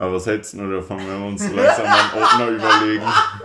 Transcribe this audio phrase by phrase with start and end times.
[0.00, 3.04] Aber was hältst du davon, wenn wir uns langsam einen Ordner überlegen?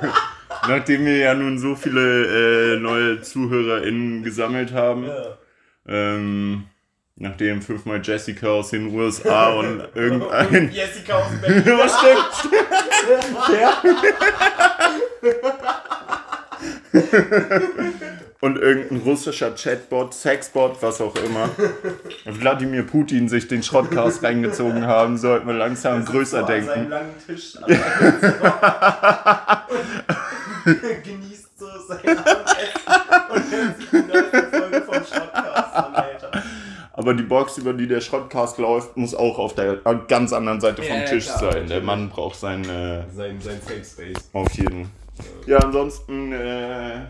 [0.70, 5.38] Nachdem wir ja nun so viele äh, neue ZuhörerInnen gesammelt haben, Ja.
[5.86, 6.64] ähm,
[7.18, 10.48] nachdem fünfmal Jessica aus den USA und irgendein.
[10.48, 11.64] Und Jessica aus Berlin.
[11.68, 12.56] Ja, stimmt.
[18.42, 21.50] Und irgendein russischer Chatbot, Sexbot, was auch immer.
[22.26, 26.90] Wladimir Putin sich den Schrottcast reingezogen haben, sollten wir langsam größer so An denken.
[26.90, 27.66] langen Tisch und
[31.04, 36.32] genießt so sein Abendessen und hört sich die Folge vom Shotcast an, Alter.
[36.94, 40.82] Aber die Box, über die der Schrottcast läuft, muss auch auf der ganz anderen Seite
[40.84, 41.52] vom Ja, Tisch klar, sein.
[41.54, 41.84] Der natürlich.
[41.84, 44.30] Mann braucht seinen, äh, Sein, sein Safe Space.
[44.34, 44.90] auf jeden.
[45.46, 47.02] Ja, ansonsten äh,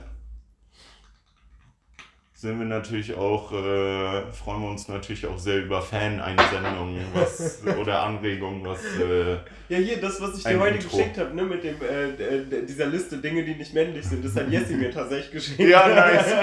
[2.35, 8.03] sind wir natürlich auch, äh, freuen wir uns natürlich auch sehr über Fan-Einsendungen was, oder
[8.03, 9.37] Anregungen, was äh,
[9.69, 10.97] Ja, hier, das, was ich dir heute Intro.
[10.97, 14.35] geschickt habe, ne, mit dem, äh, äh, dieser Liste Dinge, die nicht männlich sind, das
[14.35, 15.59] hat Jessie mir tatsächlich geschickt.
[15.61, 16.35] Ja, nice.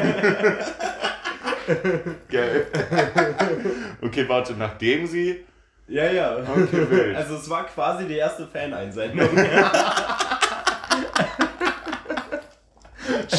[2.31, 2.67] Geil.
[4.01, 5.45] Okay, warte, nachdem sie.
[5.89, 6.39] Ja, ja.
[6.39, 7.17] Okay, wild.
[7.17, 9.29] Also es war quasi die erste Fan-Einsendung.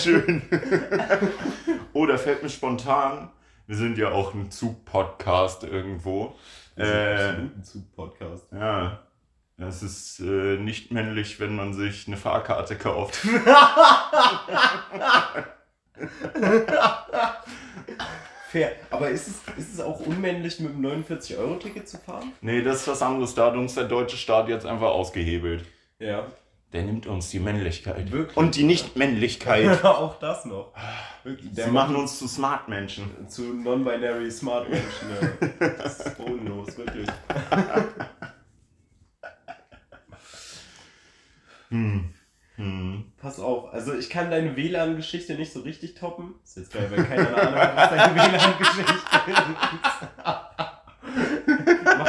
[0.02, 0.42] Schön.
[1.94, 3.30] Oh, da fällt mir spontan.
[3.68, 6.36] Wir sind ja auch ein Zug-Podcast irgendwo.
[6.76, 8.52] Äh, ein Zug-Podcast.
[8.52, 9.00] ja.
[9.58, 13.16] Es ist äh, nicht männlich, wenn man sich eine Fahrkarte kauft.
[18.50, 18.72] Fair.
[18.90, 22.34] Aber ist es, ist es auch unmännlich, mit dem 49-Euro-Ticket zu fahren?
[22.42, 23.36] nee, das ist was anderes.
[23.36, 25.66] Da hat uns der deutsche Staat jetzt einfach ausgehebelt.
[26.00, 26.26] Ja.
[26.74, 28.12] Der nimmt uns die Männlichkeit.
[28.12, 28.36] Wirklich?
[28.36, 29.84] Und die Nicht-Männlichkeit.
[29.86, 30.74] auch das noch.
[31.24, 33.30] Wirklich, Sie machen uns zu Smart-Menschen.
[33.30, 35.08] zu non-binary Smart Menschen.
[35.22, 35.68] Ja.
[35.78, 37.08] Das ist bodenlos, wirklich.
[41.70, 42.14] Hm.
[42.58, 43.12] Hm.
[43.18, 46.36] Pass auf, also ich kann deine WLAN-Geschichte nicht so richtig toppen.
[46.44, 50.73] Ist jetzt geil, weil keiner eine Ahnung hat, was deine WLAN-Geschichte ist.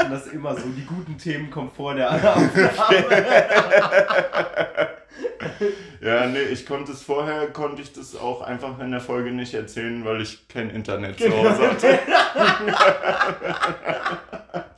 [0.04, 2.50] Machen das immer so, die guten Themen kommen vor der Aufnahme.
[6.00, 9.54] Ja, nee, ich konnte es vorher, konnte ich das auch einfach in der Folge nicht
[9.54, 11.98] erzählen, weil ich kein Internet zu Hause hatte.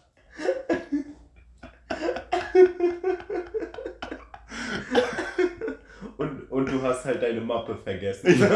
[6.56, 8.40] Und, du hast halt deine Mappe vergessen.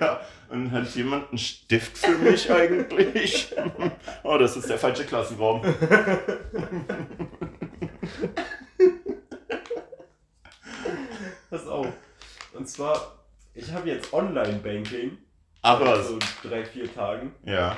[0.00, 3.54] Ja, und hat jemand einen Stift für mich eigentlich?
[4.22, 5.62] Oh, das ist der falsche Klassenraum.
[11.50, 11.88] Pass auf.
[12.54, 13.18] Und zwar,
[13.52, 15.18] ich habe jetzt Online-Banking.
[15.62, 16.08] Was.
[16.08, 17.34] So drei, vier Tagen.
[17.44, 17.76] Ja.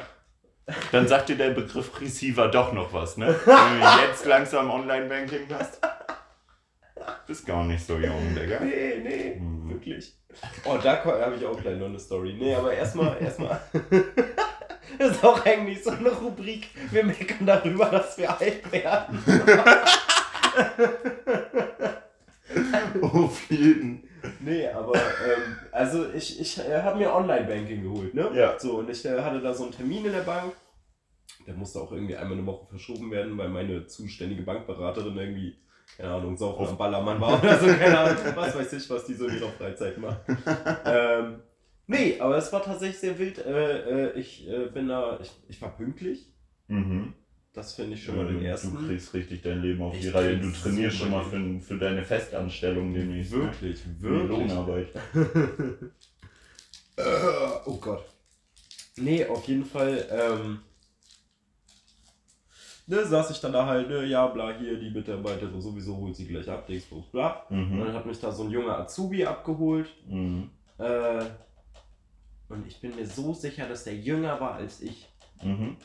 [0.92, 3.26] Dann sagt dir der Begriff Receiver doch noch was, ne?
[3.44, 5.80] Wenn du jetzt langsam Online-Banking hast.
[7.26, 8.60] Bist gar nicht so jung, Digga.
[8.60, 9.70] Nee, nee, Hm.
[9.70, 10.14] wirklich.
[10.64, 12.34] Oh, da habe ich auch gleich noch eine Story.
[12.38, 13.60] Nee, aber erstmal, erstmal.
[14.98, 16.66] Das ist auch eigentlich so eine Rubrik.
[16.90, 19.22] Wir meckern darüber, dass wir alt werden.
[23.00, 24.02] Auf jeden.
[24.40, 28.30] Nee, aber ähm, also ich, ich äh, habe mir Online-Banking geholt, ne?
[28.34, 28.58] Ja.
[28.58, 30.52] So, und ich äh, hatte da so einen Termin in der Bank.
[31.46, 35.56] Der musste auch irgendwie einmal eine Woche verschoben werden, weil meine zuständige Bankberaterin irgendwie,
[35.96, 39.14] keine Ahnung, saufen am Ballermann war oder so, keine Ahnung, was weiß ich, was die
[39.14, 40.20] so in ihrer Freizeit macht.
[40.86, 41.40] ähm,
[41.86, 43.38] nee, aber es war tatsächlich sehr wild.
[43.44, 46.26] Äh, äh, ich äh, bin da, ich, ich war pünktlich.
[46.68, 47.14] Mhm.
[47.52, 48.86] Das finde ich schon mal den Du ersten.
[48.86, 50.38] kriegst richtig dein Leben auf die Ich Reihe.
[50.38, 53.06] krieg Du trainierst so schon mal für, für deine Festanstellung ne?
[53.30, 54.28] Wirklich, die wirklich.
[54.28, 54.88] Lohnarbeit.
[56.96, 57.02] Äh,
[57.64, 58.04] oh Gott.
[58.96, 60.60] Nee, auf jeden Fall, ähm,
[62.90, 66.26] ne, saß ich dann da halt, ne, ja, bla, hier, die Mitarbeiterin sowieso holt sie
[66.26, 67.46] gleich ab, Dings, bla, bla.
[67.48, 67.78] Und Mhm.
[67.84, 70.50] dann hat mich da so ein junger Azubi abgeholt, Mhm.
[70.78, 71.24] äh,
[72.48, 75.08] und ich bin mir so sicher, dass der jünger war als ich.
[75.42, 75.76] Mhm.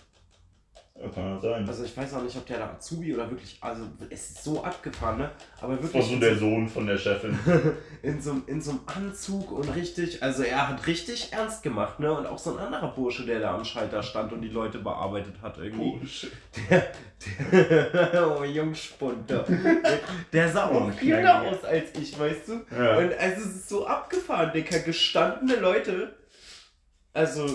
[0.97, 1.67] Ja, kann ja sein.
[1.67, 4.63] Also ich weiß auch nicht, ob der da Azubi oder wirklich, also es ist so
[4.63, 7.37] abgefahren, ne, aber Das war wirklich so der Sohn von der Chefin.
[8.01, 12.17] in so, in so einem Anzug und richtig, also er hat richtig ernst gemacht, ne?
[12.17, 15.35] Und auch so ein anderer Bursche, der da am Schalter stand und die Leute bearbeitet
[15.41, 16.07] hat irgendwie.
[16.07, 16.31] shit.
[16.69, 16.87] Der,
[17.51, 19.43] der, oh, Jungspunter.
[19.43, 19.99] Der,
[20.31, 22.61] der sah Oh, auch ein jünger aus als ich, weißt du?
[22.73, 22.97] Ja.
[22.99, 24.79] Und also es ist so abgefahren, Dicker.
[24.79, 26.15] Gestandene Leute,
[27.11, 27.45] also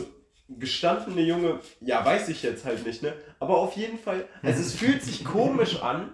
[0.59, 3.13] gestandene Junge, ja, weiß ich jetzt halt nicht, ne?
[3.39, 6.11] Aber auf jeden Fall, also es fühlt sich komisch an,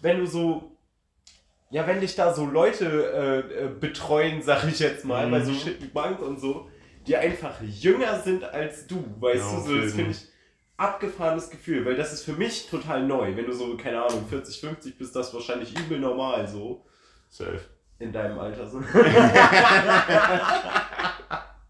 [0.00, 0.76] wenn du so,
[1.70, 5.52] ja, wenn dich da so Leute äh, äh, betreuen, sag ich jetzt mal, bei so
[5.52, 5.56] Mhm.
[5.58, 6.68] Shit wie Bank und so,
[7.06, 10.26] die einfach jünger sind als du, weißt Ja, du, so, das finde ich
[10.76, 13.36] abgefahrenes Gefühl, weil das ist für mich total neu.
[13.36, 16.84] Wenn du so, keine Ahnung, 40, 50 bist, das wahrscheinlich übel normal so.
[17.28, 17.60] Safe.
[17.98, 18.80] In deinem Alter so.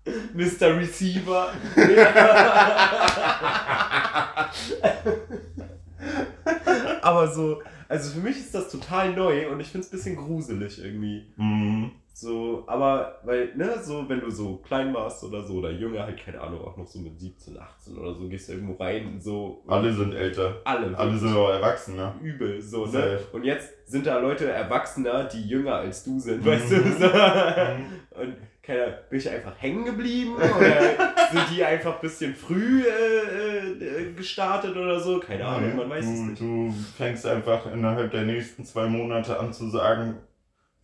[0.35, 0.77] Mr.
[0.77, 1.53] Receiver.
[7.03, 10.17] Aber so, also für mich ist das total neu und ich finde es ein bisschen
[10.17, 11.33] gruselig irgendwie.
[11.37, 11.93] Mhm.
[12.15, 16.23] So, aber, weil, ne, so, wenn du so klein warst oder so, oder jünger, halt,
[16.23, 19.63] keine Ahnung, auch noch so mit 17, 18 oder so, gehst du irgendwo rein, so.
[19.67, 20.61] Alle sind älter.
[20.65, 20.97] Alle.
[20.97, 22.13] Alle sind auch erwachsen, ne?
[22.23, 22.93] Übel, so, ne?
[22.93, 23.21] Safe.
[23.33, 26.47] Und jetzt sind da Leute Erwachsener, die jünger als du sind, Mhm.
[26.47, 26.77] weißt du?
[26.77, 27.07] So.
[28.21, 30.81] Und, keine bin ich einfach hängen geblieben oder
[31.33, 35.19] sind die einfach ein bisschen früh äh, äh, gestartet oder so?
[35.19, 36.41] Keine Ahnung, man weiß du, es nicht.
[36.41, 40.19] Du fängst einfach innerhalb der nächsten zwei Monate an zu sagen,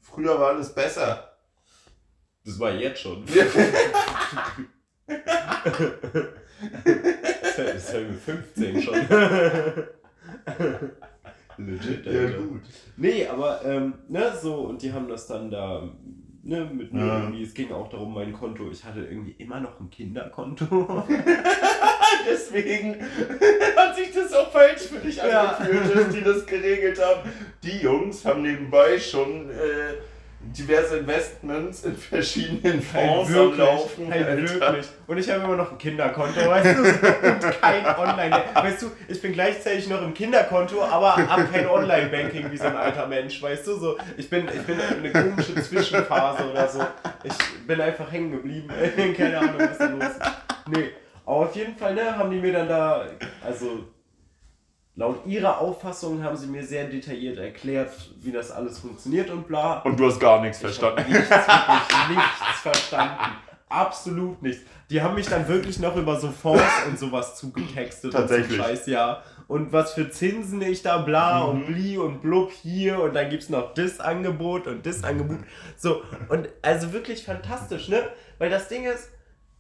[0.01, 1.37] früher war alles besser.
[2.45, 3.25] Das war jetzt schon.
[7.57, 8.95] Das ist halt mit 15 schon.
[11.59, 12.63] Legit, Ja, gut.
[12.97, 15.89] Nee, aber, ähm, ne, so, und die haben das dann da,
[16.49, 17.21] ne, mit mir Ja.
[17.21, 21.05] irgendwie, es ging auch darum, mein Konto, ich hatte irgendwie immer noch ein Kinderkonto.
[22.29, 22.97] Deswegen
[23.77, 25.53] hat sich das auch falsch für dich Ja.
[25.53, 27.29] angefühlt, dass die das geregelt haben.
[27.63, 29.95] Die Jungs haben nebenbei schon äh,
[30.41, 34.13] diverse Investments in verschiedenen Fonds am Laufen.
[34.13, 34.37] Alter.
[34.37, 34.87] wirklich.
[35.07, 38.43] Und ich habe immer noch ein Kinderkonto, weißt du, und kein Online.
[38.55, 42.77] Weißt du, ich bin gleichzeitig noch im Kinderkonto, aber habe kein Online-Banking wie so ein
[42.77, 43.99] alter Mensch, weißt du, so.
[44.17, 46.81] Ich bin, ich bin in eine komische Zwischenphase oder so.
[47.25, 48.69] Ich bin einfach hängen geblieben,
[49.17, 50.21] keine Ahnung, was da los ist.
[50.69, 50.91] Nee,
[51.27, 53.07] aber auf jeden Fall, ne, haben die mir dann da,
[53.45, 53.85] also
[54.99, 57.91] laut ihrer Auffassung haben sie mir sehr detailliert erklärt,
[58.21, 59.79] wie das alles funktioniert und bla.
[59.83, 61.05] Und du hast gar nichts Ich verstanden.
[61.11, 63.15] nichts, wirklich nichts verstanden.
[63.69, 64.63] Absolut nichts.
[64.91, 68.13] Die haben mich dann wirklich noch über so Fonds und sowas zugetextet.
[68.13, 68.51] Tatsächlich.
[68.53, 69.23] Und so Scheiß, ja.
[69.47, 71.49] Und was für Zinsen ich da bla Mhm.
[71.51, 75.39] und bli und blub hier und dann gibt es noch das Angebot und das Angebot.
[75.77, 78.03] So, und also wirklich fantastisch, ne?
[78.39, 79.11] Weil das Ding ist,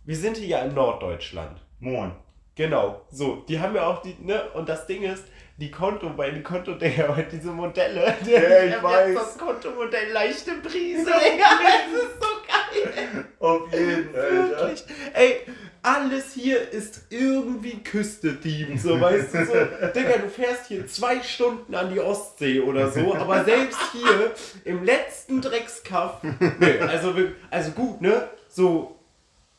[0.04, 1.60] wir sind hier ja in Norddeutschland.
[1.80, 2.12] Moin.
[2.58, 5.22] Genau, so, die haben ja auch die, ne, und das Ding ist,
[5.58, 9.08] die Konto, bei den Kontodinger, diese Modelle, Ja, ich weiß.
[9.10, 11.14] jetzt das Kontomodell leichte Brise, Digga,
[11.92, 13.24] das ist so geil.
[13.38, 14.48] Auf jeden, Alter.
[14.58, 14.84] Wirklich.
[15.14, 15.40] Ey,
[15.82, 19.52] alles hier ist irgendwie Küste-Team, so weißt du so.
[19.94, 24.32] Digga, du fährst hier zwei Stunden an die Ostsee oder so, aber selbst hier
[24.64, 26.22] im letzten Dreckskaff,
[26.58, 27.14] nee, also,
[27.52, 28.97] also gut, ne, so,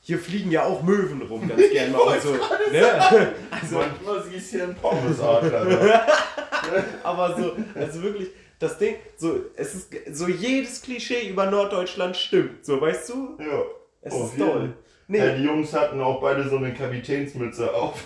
[0.09, 2.31] hier fliegen ja auch Möwen rum, ganz gern mal und so.
[2.31, 2.39] Ne?
[3.51, 5.65] Also, Manchmal siehst du hier einen Pommesadler.
[5.65, 6.01] Ne?
[7.03, 12.65] aber so, also wirklich, das Ding, so, es ist, so jedes Klischee über Norddeutschland stimmt,
[12.65, 13.37] so, weißt du?
[13.39, 13.61] Ja.
[14.01, 14.51] Es Auf ist jeden.
[14.51, 14.73] toll.
[15.07, 18.03] Nee, Ja, die Jungs hatten auch beide so eine Kapitänsmütze auf.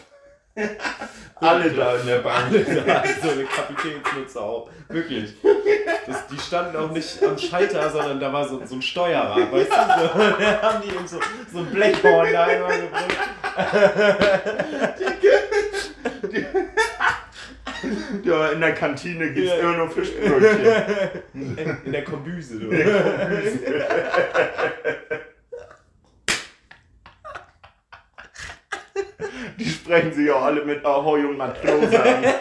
[1.35, 2.51] Alle da in der Bank.
[2.85, 4.69] Da hat so eine Kapitänsmütze auf.
[4.87, 5.33] Wirklich.
[6.05, 9.71] Das, die standen auch nicht am Schalter, sondern da war so, so ein Steuerrad, weißt
[9.71, 9.75] du?
[9.75, 11.19] So, da haben die eben so,
[11.51, 13.17] so ein Blechhorn da einmal gebrückt.
[18.23, 19.57] Ja, in der Kantine gibt's Ja.
[19.57, 21.23] immer nur Fischbrötchen.
[21.33, 22.69] In, in der Kombüse, du.
[29.59, 32.23] Die sprechen sich auch alle mit Ahoi und Matrose an.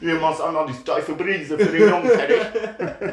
[0.00, 2.40] Hier machst auch noch die steife Brise für den Jungen fertig.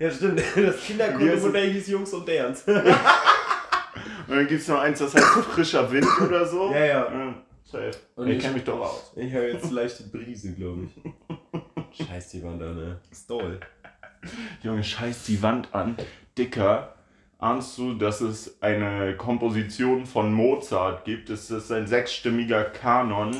[0.00, 0.40] Ja, stimmt.
[0.54, 2.62] Das Kinderkundenmodell hieß Jungs und Derns.
[2.62, 2.76] Und
[4.28, 6.70] dann gibt's noch eins, das heißt frischer Wind oder so.
[6.72, 7.12] Ja, ja.
[7.12, 7.34] ja
[7.64, 7.90] safe.
[8.14, 9.12] Und ich ich- kenn mich doch aus.
[9.16, 12.06] Ich habe jetzt leichte Brise, glaube ich.
[12.06, 13.00] Scheiß die Wand an, ne?
[13.10, 13.58] Ist toll.
[14.62, 15.96] Junge, scheiß die Wand an.
[16.36, 16.94] Dicker,
[17.38, 21.30] ahnst du, dass es eine Komposition von Mozart gibt?
[21.30, 23.34] Es ist ein sechsstimmiger Kanon,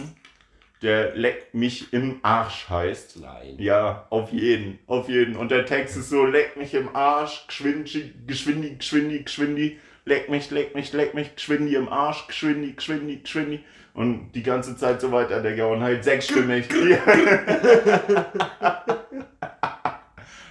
[0.82, 3.20] der Leck mich im Arsch heißt.
[3.20, 3.56] Nein.
[3.58, 5.34] Ja, auf jeden, auf jeden.
[5.36, 10.52] Und der Text ist so, leck mich im Arsch, geschwindi, geschwindi, geschwindi, geschwindi, leck mich,
[10.52, 13.64] leck mich, leck mich, geschwindi im Arsch, geschwindi, geschwindi, geschwindi.
[13.94, 16.68] Und die ganze Zeit so weiter, Digga, und halt sechsstimmig.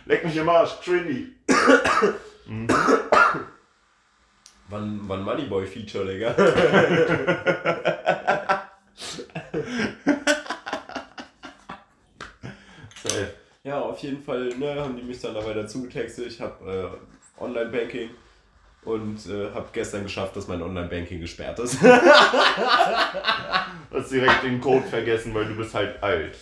[0.05, 1.27] leck mich im Arsch, geschwindi.
[4.69, 6.35] Wann, wann Moneyboy-Feature, Digga?
[13.67, 16.27] Ja, auf jeden Fall ne, haben die mich dann dabei dazu getextet.
[16.27, 16.87] Ich habe äh,
[17.43, 18.11] Online-Banking
[18.83, 21.81] und äh, habe gestern geschafft, dass mein Online-Banking gesperrt ist.
[23.91, 26.37] Hast direkt den Code vergessen, weil du bist halt alt.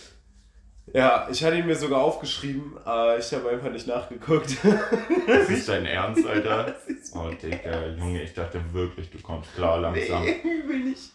[0.92, 4.56] Ja, ich hatte ihn mir sogar aufgeschrieben, aber ich habe einfach nicht nachgeguckt.
[5.26, 6.76] Das ist dein Ernst, Alter?
[7.14, 10.22] Oh, Digga, Junge, ich dachte wirklich, du kommst klar langsam.
[10.24, 11.10] Nee, will nicht.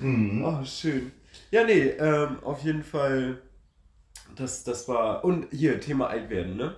[0.00, 0.44] Mhm.
[0.44, 1.12] Oh, schön.
[1.50, 3.38] Ja, nee, ähm, auf jeden Fall.
[4.36, 5.24] Das, das war.
[5.24, 6.76] Und hier, Thema Altwerden, ne?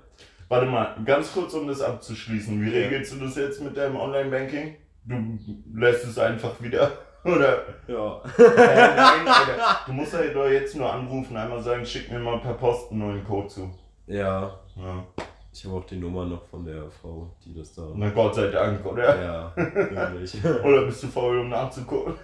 [0.49, 2.61] Warte mal, ganz kurz, um das abzuschließen.
[2.61, 4.77] Wie regelst du das jetzt mit deinem Online-Banking?
[5.05, 5.39] Du
[5.75, 6.91] lässt es einfach wieder,
[7.25, 7.63] oder?
[7.87, 8.23] Ja.
[8.39, 9.81] Äh, nein, Alter.
[9.87, 13.01] Du musst halt doch jetzt nur anrufen, einmal sagen, schick mir mal per Post einen
[13.01, 13.71] neuen Code zu.
[14.07, 14.59] Ja.
[14.77, 15.05] Ja.
[15.53, 17.83] Ich habe auch die Nummer noch von der Frau, die das da.
[17.95, 19.21] Na Gott sei Dank, oder?
[19.21, 20.45] Ja, wirklich.
[20.65, 22.15] Oder bist du faul, um nachzugucken?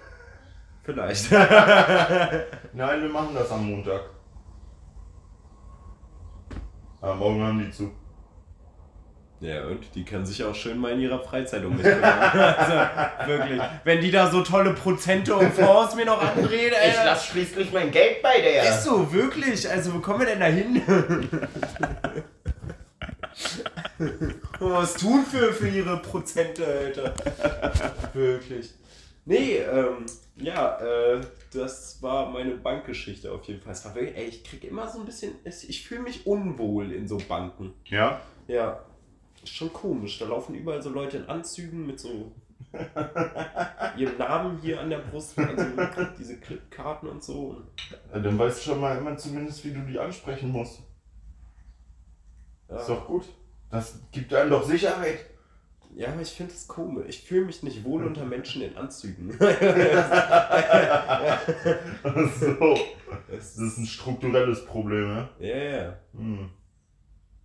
[0.83, 1.31] Vielleicht.
[2.73, 4.01] Nein, wir machen das am Montag.
[7.01, 7.91] Aber morgen haben die zu.
[9.41, 11.85] Ja, und die können sich auch schön mal in ihrer Freizeit um mich.
[11.95, 13.61] Also, wirklich.
[13.83, 17.15] Wenn die da so tolle Prozente und Fonds mir noch andrehen, Alter.
[17.15, 18.63] schließlich mein Geld bei der.
[18.63, 19.69] Ist so, wirklich.
[19.69, 20.81] Also, wo kommen wir denn da hin?
[24.59, 27.13] Und was tun für, für ihre Prozente, Alter.
[28.13, 28.73] Wirklich.
[29.25, 30.05] Nee, ähm,
[30.37, 33.73] ja, äh, das war meine Bankgeschichte auf jeden Fall.
[33.73, 37.07] Es war wirklich, ey, ich krieg immer so ein bisschen, ich fühle mich unwohl in
[37.07, 37.73] so Banken.
[37.85, 38.21] Ja?
[38.47, 38.85] Ja,
[39.49, 40.19] ist schon komisch.
[40.19, 42.31] Da laufen überall so Leute in Anzügen mit so
[43.97, 45.65] ihrem Namen hier an der Brust, also
[46.17, 47.61] diese Clipkarten und so.
[48.13, 50.81] Ja, Dann weißt du schon mal immer zumindest, wie du die ansprechen musst.
[52.69, 53.23] Ja, Ist doch gut.
[53.69, 55.19] Das gibt einem doch Sicherheit.
[55.95, 57.05] ja aber ich finde es komisch.
[57.09, 59.31] Ich fühle mich nicht wohl unter Menschen in Anzügen.
[62.39, 62.77] so.
[63.29, 65.29] Das ist ein strukturelles Problem, ne?
[65.39, 66.49] ja, ja, Hm.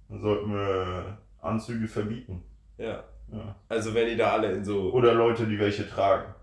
[0.09, 2.43] Dann sollten wir Anzüge verbieten.
[2.79, 3.05] ja.
[3.33, 3.55] Ja.
[3.69, 6.35] Also wenn die da alle in so, Oder Leute, die welche tragen.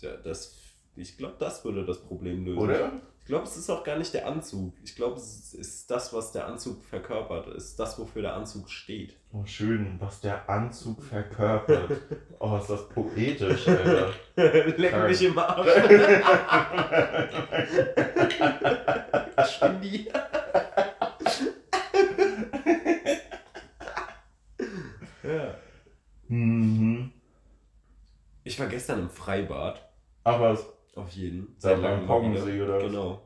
[0.00, 0.58] ja, das,
[0.94, 2.58] ich glaube, das würde das Problem lösen.
[2.58, 2.92] Oder?
[3.20, 4.74] Ich glaube, es ist auch gar nicht der Anzug.
[4.84, 7.46] Ich glaube, es ist das, was der Anzug verkörpert.
[7.48, 9.16] Es ist das, wofür der Anzug steht.
[9.32, 11.92] Oh, schön, was der Anzug verkörpert.
[12.38, 14.10] Oh, ist das poetisch, Alter.
[14.76, 15.66] Leck mich im Arsch.
[19.50, 20.08] Schwindi.
[25.28, 25.54] Ja.
[26.28, 27.12] Mhm.
[28.44, 29.88] Ich war gestern im Freibad.
[30.24, 31.54] Aber es- Auf jeden.
[31.58, 32.82] Seit langem mal Poggensee oder was?
[32.84, 33.22] Genau.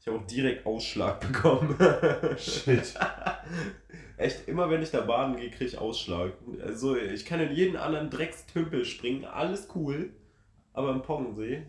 [0.00, 1.76] Ich habe auch direkt Ausschlag bekommen.
[2.38, 2.94] shit.
[4.16, 6.32] Echt, immer wenn ich da baden gehe, kriege ich Ausschlag.
[6.64, 10.10] Also ich kann in jeden anderen Dreckstümpel springen, alles cool.
[10.72, 11.62] Aber im Poggensee,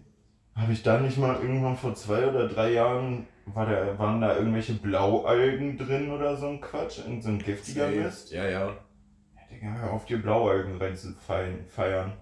[0.55, 4.35] Habe ich da nicht mal irgendwann vor zwei oder drei Jahren, war da, waren da
[4.35, 6.99] irgendwelche Blaualgen drin oder so ein Quatsch?
[7.05, 8.31] In so ein giftiger Mist?
[8.31, 8.77] Ja, ja.
[9.61, 11.65] Ja, auf, dir Blaualgen rein zu feiern.
[11.67, 12.13] feiern.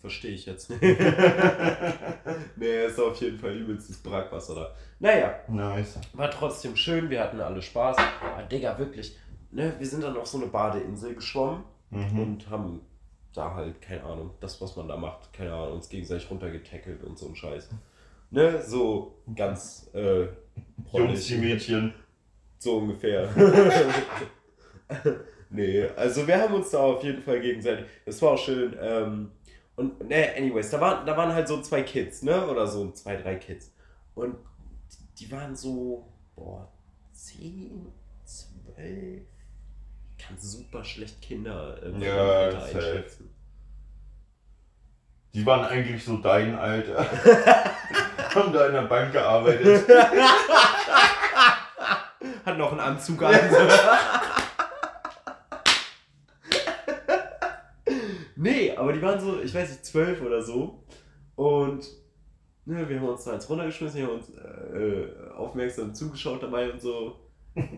[0.00, 0.82] Verstehe ich jetzt nicht.
[2.56, 4.74] nee, ist auf jeden Fall übelstes Brackwasser da.
[5.00, 5.98] Naja, Nice.
[6.12, 7.96] war trotzdem schön, wir hatten alle Spaß.
[7.98, 9.16] Aber Digga, wirklich,
[9.50, 12.18] ne, wir sind dann auf so eine Badeinsel geschwommen Mhm.
[12.20, 12.80] und haben
[13.32, 17.16] da halt, keine Ahnung, das, was man da macht, keine Ahnung, uns gegenseitig runtergetackelt und
[17.18, 17.68] so ein Scheiß.
[18.30, 20.26] Ne, so ganz äh,
[20.92, 21.94] Jungs, die Mädchen.
[22.58, 23.28] So ungefähr.
[25.50, 27.86] nee, also wir haben uns da auf jeden Fall gegenseitig.
[28.04, 28.76] Das war auch schön.
[28.80, 29.30] Ähm,
[29.76, 32.46] und ne, anyways, da waren, da waren halt so zwei Kids, ne?
[32.46, 33.72] Oder so zwei, drei Kids.
[34.14, 34.36] Und
[35.18, 36.70] die waren so, boah,
[37.12, 37.92] zehn,
[38.24, 39.22] zwölf.
[40.18, 42.76] Ich kann super schlecht Kinder äh, Ja, im Alter safe.
[42.78, 43.30] einschätzen.
[45.34, 46.98] Die waren eigentlich so dein Alter.
[48.34, 49.86] Haben da in der Bank gearbeitet.
[52.44, 53.34] Hat noch einen Anzug an.
[58.36, 60.82] nee, aber die waren so, ich weiß nicht, zwölf oder so.
[61.34, 61.86] Und
[62.64, 66.80] ne, wir haben uns da jetzt runtergeschmissen, wir haben uns äh, aufmerksam zugeschaut dabei und
[66.80, 67.20] so.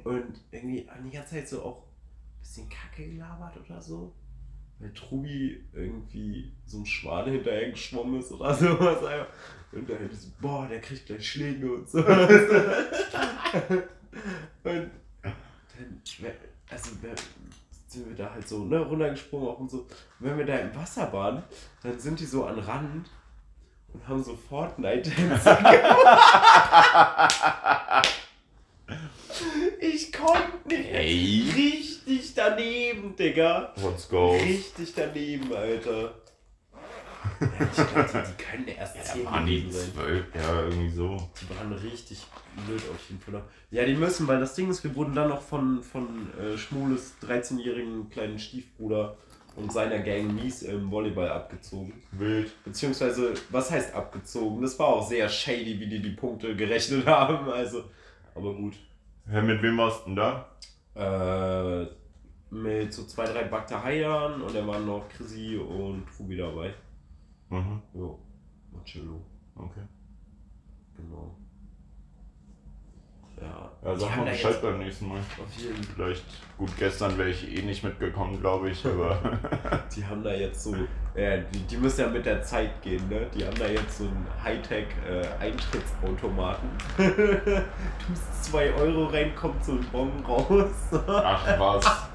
[0.04, 4.12] Und irgendwie haben die ganze Zeit so auch ein bisschen Kacke gelabert oder so.
[4.80, 8.98] Weil Trubi irgendwie so ein Schwan hinterher geschwommen ist oder sowas.
[9.72, 11.98] Und dann so, boah, der kriegt gleich Schläge und so.
[12.06, 12.06] und
[14.62, 14.90] dann,
[16.70, 16.90] also,
[17.88, 19.78] sind wir da halt so ne, runtergesprungen auch und so.
[19.78, 19.88] Und
[20.20, 21.42] wenn wir da im Wasser waren,
[21.82, 23.08] dann sind die so an Rand
[23.92, 25.72] und haben so Fortnite-Tänze gemacht.
[29.80, 30.88] Ich konnte nicht.
[30.88, 31.44] Hey.
[31.56, 33.72] Richtig daneben, Digga.
[33.76, 34.32] Let's go.
[34.32, 36.14] Richtig daneben, Alter.
[37.40, 39.92] Ja, ich glaube, die, die können erst Ja, 10 da waren die sein.
[39.92, 41.16] zwölf, ja, irgendwie so.
[41.40, 42.26] Die waren richtig
[42.66, 43.42] blöd auf jeden Fall.
[43.70, 47.14] Ja, die müssen, weil das Ding ist, wir wurden dann noch von, von äh, Schmules
[47.22, 49.16] 13-jährigen kleinen Stiefbruder
[49.56, 51.92] und seiner Gang mies im Volleyball abgezogen.
[52.12, 52.50] Wild.
[52.64, 54.62] Beziehungsweise, was heißt abgezogen?
[54.62, 57.48] Das war auch sehr shady, wie die die Punkte gerechnet haben.
[57.50, 57.84] Also,
[58.34, 58.74] aber gut.
[59.32, 60.48] Ja, mit wem warst du denn da?
[60.94, 61.86] Äh,
[62.50, 66.72] mit so zwei, drei Bakter Haiern und da waren noch Chrissy und Fubi dabei.
[67.50, 68.18] Mhm, Jo.
[68.72, 69.20] Und Cello.
[69.56, 69.80] okay.
[70.96, 71.34] Genau.
[73.40, 73.70] Ja.
[73.84, 75.18] Ja, sag mal Bescheid beim nächsten Mal.
[75.18, 76.24] auf jeden Vielleicht,
[76.58, 79.38] gut, gestern wäre ich eh nicht mitgekommen, glaube ich, aber.
[79.94, 80.74] Die haben da jetzt so,
[81.14, 83.26] ja, die, die müssen ja mit der Zeit gehen, ne?
[83.32, 86.68] Die haben da jetzt so einen Hightech-Eintrittsautomaten.
[86.96, 90.90] Tust 2 Euro rein, kommt so ein Bon raus.
[91.06, 92.08] Ach was.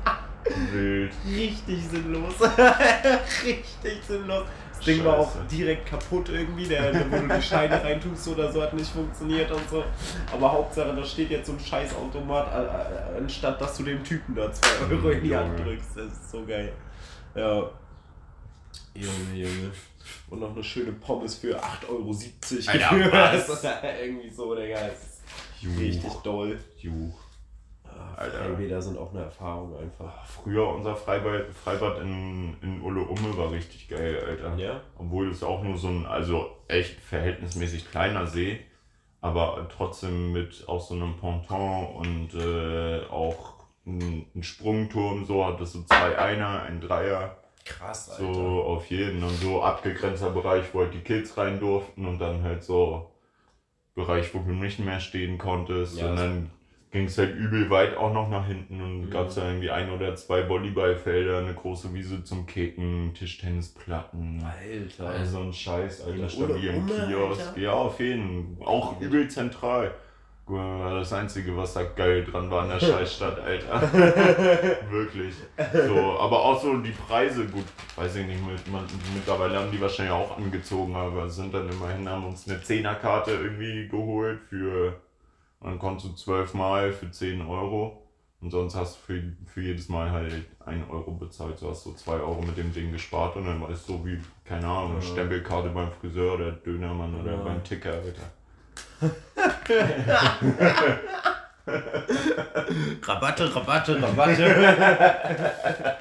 [0.73, 1.13] Wild.
[1.25, 2.33] Richtig sinnlos.
[3.45, 4.43] Richtig sinnlos.
[4.85, 8.51] Das Ding war auch direkt kaputt irgendwie, der, der, wo du die Scheine reintust oder
[8.51, 9.81] so, hat nicht funktioniert und so.
[10.31, 14.35] Aber Hauptsache, da steht jetzt so ein Scheißautomat, äh, äh, anstatt dass du dem Typen
[14.35, 15.95] da 2 Euro in die Hand drückst.
[15.95, 16.73] Das ist so geil.
[17.33, 17.69] Ja.
[18.93, 19.71] Junge, Junge.
[20.29, 23.63] Und noch eine schöne Pommes für 8,70 Euro Alter, was?
[24.03, 24.79] Irgendwie so, Digga.
[25.79, 26.59] Richtig doll.
[26.77, 27.19] Juch.
[28.17, 28.37] Alter.
[28.39, 30.25] Freibäder sind auch eine Erfahrung einfach.
[30.25, 34.55] Früher unser Freibad, Freibad in, in Ulle Umme war richtig geil, Alter.
[34.57, 34.81] Ja?
[34.97, 38.59] Obwohl es auch nur so ein, also echt verhältnismäßig kleiner See,
[39.21, 43.53] aber trotzdem mit auch so einem Ponton und äh, auch
[43.85, 49.23] ein, ein Sprungturm, so hat es so zwei Einer, ein Dreier, Krass, so auf jeden
[49.23, 53.09] und so abgegrenzter Bereich, wo halt die Kids rein durften und dann halt so
[53.95, 56.51] Bereich, wo du nicht mehr stehen konntest Ja, und dann
[56.93, 59.09] ging es halt übel weit auch noch nach hinten und Mhm.
[59.09, 64.41] gab es da irgendwie ein oder zwei Volleyballfelder, eine große Wiese zum Kicken, Tischtennisplatten.
[64.43, 65.09] Alter.
[65.09, 67.47] Also ein Scheiß, Alter, Ja, stabil im Kiosk.
[67.49, 67.59] Alter.
[67.59, 68.67] Ja, auf jeden Fall.
[68.67, 69.91] Auch übel zentral.
[70.45, 73.81] War das Einzige, was da geil dran war in der Scheißstadt, Alter.
[74.91, 75.33] Wirklich.
[75.87, 77.63] So, aber auch so die Preise, gut,
[77.95, 78.83] weiß ich nicht, mit, man,
[79.15, 83.87] mittlerweile haben die wahrscheinlich auch angezogen, aber sind dann immerhin, haben uns eine Zehnerkarte irgendwie
[83.87, 85.01] geholt für,
[85.63, 87.99] man konnte so zwölfmal für 10 Euro.
[88.41, 90.33] Und sonst hast du für, für jedes Mal halt
[90.65, 91.61] 1 Euro bezahlt.
[91.61, 94.19] Du hast so 2 Euro mit dem Ding gespart und dann war es so wie,
[94.43, 95.05] keine Ahnung, eine Ja.
[95.11, 97.37] Stempelkarte beim Friseur oder Dönermann oder Ja.
[97.37, 98.23] beim Ticker, Alter.
[103.03, 104.45] Rabatte, Rabatte, Rabatte.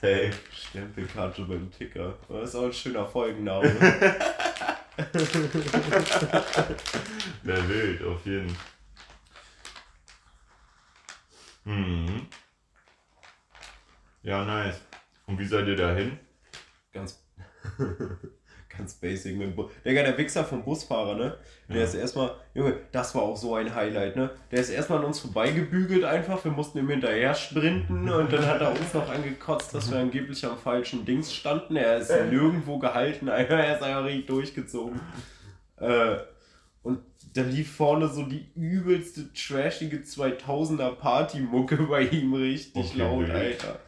[0.00, 0.32] Safe.
[0.52, 2.14] Stempelkarte beim Ticker.
[2.28, 3.70] Das ist auch ein schöner Folgenname.
[7.42, 8.66] Wer wild, auf jeden Fall.
[11.64, 12.26] Mhm.
[14.22, 14.80] Ja, nice.
[15.26, 16.18] Und wie seid ihr dahin?
[16.92, 17.22] Ganz,
[18.76, 19.70] ganz basic mit dem Bus.
[19.84, 21.36] Digga, der Wichser vom Busfahrer, ne?
[21.68, 21.82] Der Ja.
[21.84, 24.30] ist erstmal, Junge, das war auch so ein Highlight, ne?
[24.50, 26.44] Der ist erstmal an uns vorbeigebügelt einfach.
[26.44, 30.44] Wir mussten ihm hinterher sprinten und dann hat er uns noch angekotzt, dass wir angeblich
[30.46, 31.76] am falschen Dings standen.
[31.76, 33.56] Er ist nirgendwo gehalten, Alter.
[33.64, 35.00] Er ist einfach richtig durchgezogen.
[35.78, 36.16] Äh,
[36.82, 37.00] und
[37.34, 43.28] da lief vorne so die übelste, trashige 2000er Partymucke bei ihm richtig Okay, laut.
[43.30, 43.78] Alter.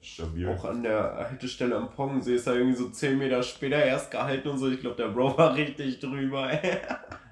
[0.00, 0.48] Stabil.
[0.48, 4.48] Auch an der Haltestelle am Pongensee ist er irgendwie so 10 Meter später erst gehalten
[4.48, 4.70] und so.
[4.70, 6.50] Ich glaube, der Bro war richtig drüber.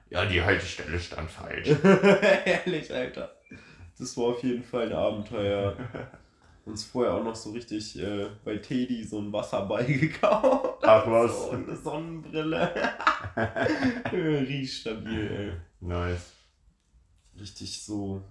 [0.08, 1.68] Ja, die Haltestelle stand falsch.
[2.44, 3.34] Ehrlich, Alter.
[3.98, 5.76] Das war auf jeden Fall ein Abenteuer.
[6.64, 10.78] Uns vorher auch noch so richtig äh, bei Teddy so ein Wasserball gekauft.
[10.82, 11.32] Ach was.
[11.32, 12.72] So, und eine Sonnenbrille.
[14.12, 15.52] Riecht stabil, ey.
[15.80, 16.32] Nice.
[17.40, 18.22] Richtig so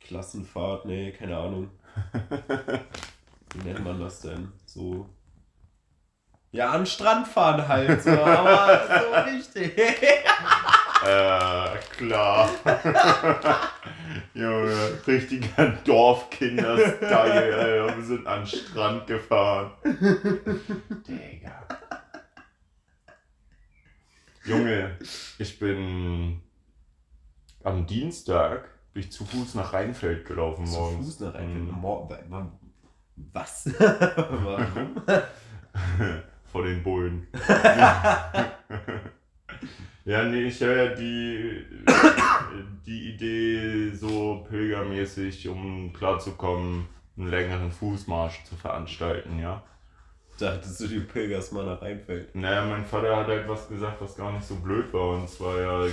[0.00, 1.70] Klassenfahrt, nee, keine Ahnung.
[3.62, 4.52] Wie nennt man das denn?
[4.66, 5.08] So.
[6.52, 9.72] Ja, an den Strand fahren halt, so, aber so richtig.
[11.04, 12.48] Äh, klar.
[14.34, 17.96] Junge, richtiger Dorfkinder-Style, Alter.
[17.98, 19.72] Wir sind an den Strand gefahren.
[21.06, 21.62] Digga.
[24.46, 24.96] Junge,
[25.38, 26.40] ich bin
[27.62, 31.06] am Dienstag bin ich zu Fuß nach Rheinfeld gelaufen Zu morgens.
[31.06, 31.64] Fuß nach Rheinfeld.
[31.72, 31.78] Mhm.
[31.80, 32.08] Mor-
[33.32, 33.66] Was?
[33.78, 35.02] Warum?
[36.52, 37.26] Vor den Bullen.
[40.04, 41.64] ja, nee, ich habe ja die,
[42.86, 49.62] die Idee, so pilgermäßig, um klarzukommen, einen längeren Fußmarsch zu veranstalten, ja.
[50.38, 52.34] Dachtest du, die pilgerst mal nach Rheinfeld?
[52.34, 55.14] Naja, mein Vater hat halt was gesagt, was gar nicht so blöd war.
[55.14, 55.86] Und zwar, ja,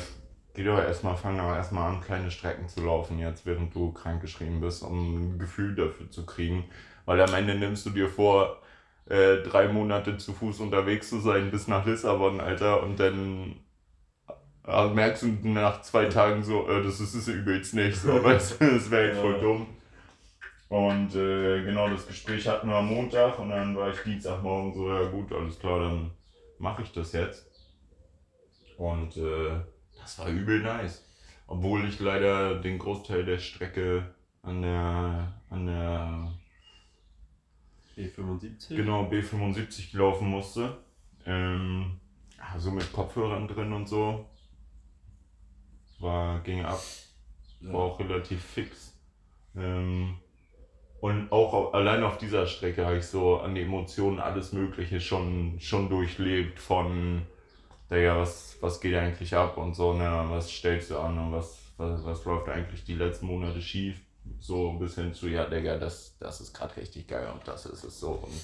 [0.54, 4.62] geh doch erstmal, fang doch erstmal an, kleine Strecken zu laufen jetzt, während du krankgeschrieben
[4.62, 6.66] bist, um ein Gefühl dafür zu kriegen.
[7.06, 8.62] Weil am Ende nimmst du dir vor,
[9.10, 12.84] äh, drei Monate zu Fuß unterwegs zu sein bis nach Lissabon, Alter.
[12.84, 13.56] Und dann
[14.66, 17.98] äh, merkst du nach zwei Tagen so, äh, das ist es übelst nicht.
[18.02, 19.68] So, weißt du, das wäre echt voll dumm.
[20.70, 24.90] Und äh, genau, das Gespräch hatten wir am Montag und dann war ich Dienstagmorgen so,
[24.90, 26.12] ja gut, alles klar, dann
[26.58, 27.46] mache ich das jetzt.
[28.78, 29.60] Und äh,
[30.04, 31.04] das war übel nice.
[31.48, 36.32] Obwohl ich leider den Großteil der Strecke an der, an der
[37.98, 38.76] E75?
[38.76, 40.78] genau B75 laufen musste.
[41.26, 42.00] Ähm,
[42.38, 44.26] ja, so mit Kopfhörern drin und so.
[46.00, 46.80] War, ging ab.
[47.62, 48.98] war auch relativ fix.
[49.56, 50.18] Ähm,
[51.02, 55.00] und auch au- allein auf dieser Strecke habe ich so an die Emotionen alles Mögliche
[55.02, 56.60] schon, schon durchlebt.
[56.60, 57.24] Von,
[57.94, 61.74] Digga, was, was geht eigentlich ab und so, ne, was stellst du an und was,
[61.78, 64.02] was, was läuft eigentlich die letzten Monate schief.
[64.40, 67.84] So ein bisschen zu, ja, Digga, das, das ist gerade richtig geil und das ist
[67.84, 68.12] es so.
[68.12, 68.42] Und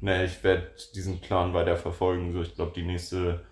[0.00, 2.32] ne, ich werde diesen Plan weiter verfolgen.
[2.32, 3.44] So, ich glaube, die nächste,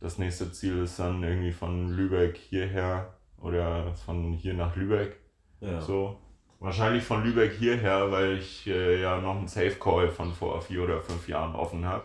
[0.00, 5.16] das nächste Ziel ist dann irgendwie von Lübeck hierher oder von hier nach Lübeck.
[5.60, 5.80] Ja.
[5.80, 6.18] So.
[6.60, 10.82] Wahrscheinlich von Lübeck hierher, weil ich äh, ja noch einen Safe Call von vor vier
[10.82, 12.04] oder fünf Jahren offen habe.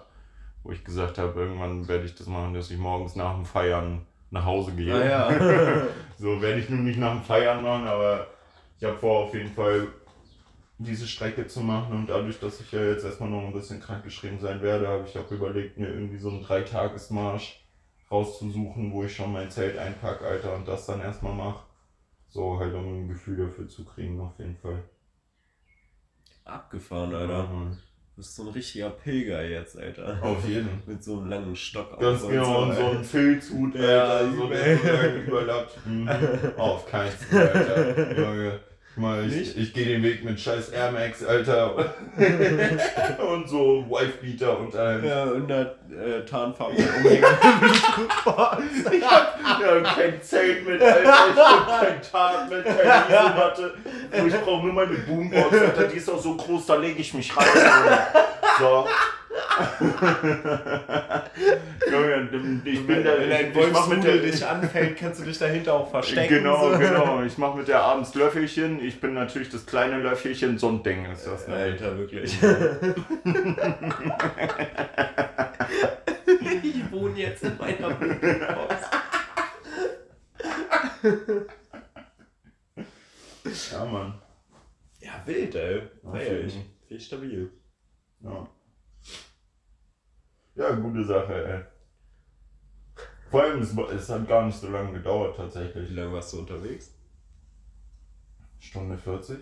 [0.63, 4.06] Wo ich gesagt habe, irgendwann werde ich das machen, dass ich morgens nach dem Feiern
[4.32, 4.93] nach Hause gehe.
[4.93, 5.82] Ah, ja.
[6.17, 8.28] So werde ich nun nicht nach dem Feiern machen, aber
[8.78, 9.88] ich habe vor, auf jeden Fall
[10.78, 11.95] diese Strecke zu machen.
[11.95, 15.17] Und dadurch, dass ich ja jetzt erstmal noch ein bisschen krankgeschrieben sein werde, habe ich
[15.17, 17.65] auch überlegt, mir irgendwie so einen Dreitagesmarsch
[18.12, 21.63] rauszusuchen, wo ich schon mein Zelt einpacke, Alter, und das dann erstmal mache.
[22.30, 24.84] So halt, um ein Gefühl dafür zu kriegen, auf jeden Fall.
[26.45, 27.48] Abgefahren, Alter.
[27.48, 27.78] Mhm.
[28.19, 30.19] Du bist so ein richtiger Pilger jetzt, Alter.
[30.21, 30.67] Auf jeden.
[30.86, 31.97] Mit so einem langen Stock.
[32.01, 32.99] Ganz genau, und so Alter.
[32.99, 35.86] ein Filzhut, Ja, Alter, so der so überlappt.
[35.86, 36.10] Mhm.
[36.58, 38.19] Auf keinen Fall, Alter.
[38.19, 38.60] Junge.
[38.95, 41.93] Mal, ich, ich gehe den Weg mit scheiß Air Max, Alter.
[43.32, 45.06] und so Wifebeater und allem.
[45.06, 46.75] Ja, und der äh, Tarnfarbe.
[46.75, 47.23] Ich
[48.25, 48.60] hab
[49.62, 51.02] ja, kein Zelt mit, Alter.
[51.04, 53.73] Ich hab kein Tarn mit, keine Isomatte.
[54.12, 55.84] So, ich brauche nur meine Boombox, Alter.
[55.88, 57.45] Die ist auch so groß, da lege ich mich rein.
[58.60, 58.88] So.
[62.65, 63.19] Ich bin der.
[63.19, 66.36] Wenn ein Wolfsrudel dich anfällt, kannst du dich dahinter auch verstecken.
[66.36, 66.78] Genau, so.
[66.78, 67.24] genau.
[67.26, 68.84] Ich mache mit der abends Löffelchen.
[68.84, 70.58] Ich bin natürlich das kleine Löffelchen.
[70.58, 71.48] So ein Ding ist das.
[71.48, 71.56] Ne?
[71.56, 72.34] Alter, wirklich.
[76.63, 78.17] ich wohne jetzt in meiner Wohnung.
[83.72, 84.13] Ja, Mann.
[85.00, 85.82] Ja, wild, ey.
[86.04, 86.54] Auf Feier jeden ich.
[86.54, 86.63] Fall.
[86.88, 87.52] Finde ich stabil.
[88.21, 88.47] Ja.
[90.55, 91.63] Ja, gute Sache, ey.
[93.29, 95.91] Vor allem, es, es hat gar nicht so lange gedauert, Wie tatsächlich.
[95.91, 96.95] lange warst du unterwegs?
[98.60, 99.38] Stunde 40.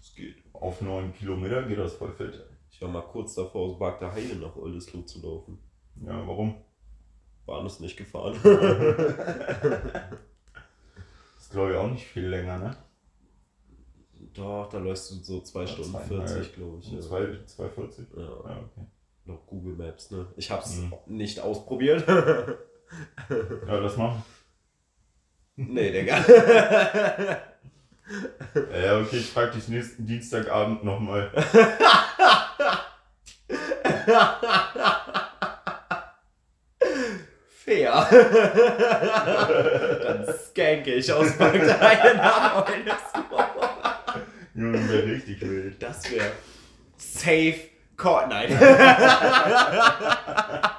[0.00, 0.36] Es geht.
[0.52, 2.42] Auf 9 Kilometer geht das voll fit.
[2.70, 5.58] Ich war mal kurz davor, aus Bagda Heide nach Oldesloe zu laufen.
[5.96, 6.62] Ja, warum?
[7.44, 8.38] Bahn ist nicht gefahren.
[11.36, 12.76] Das ist, glaube ich, auch nicht viel länger, ne?
[14.36, 16.28] Doch, da läufst du so 2 Ja, Stunden zweieinhalb.
[16.28, 16.88] 40, glaube ich.
[16.90, 17.02] Um Ja.
[17.02, 18.06] 2, 2,40?
[18.16, 18.86] Ja, Ja, okay.
[19.24, 20.26] noch Google Maps, ne?
[20.36, 20.92] Ich hab's Mhm.
[21.06, 22.06] nicht ausprobiert.
[22.08, 24.22] Ja, das machen.
[25.56, 26.18] nee, Digga.
[28.80, 31.30] Ja, okay, ich frag dich nächsten Dienstagabend nochmal.
[37.64, 37.92] Fair.
[40.02, 43.55] Dann skanke ich aus Bagda Heide nach Oldesloe.
[44.56, 45.82] Junge, wäre richtig wild.
[45.82, 46.32] Das wäre
[46.96, 47.60] safe.
[48.28, 48.56] Nein.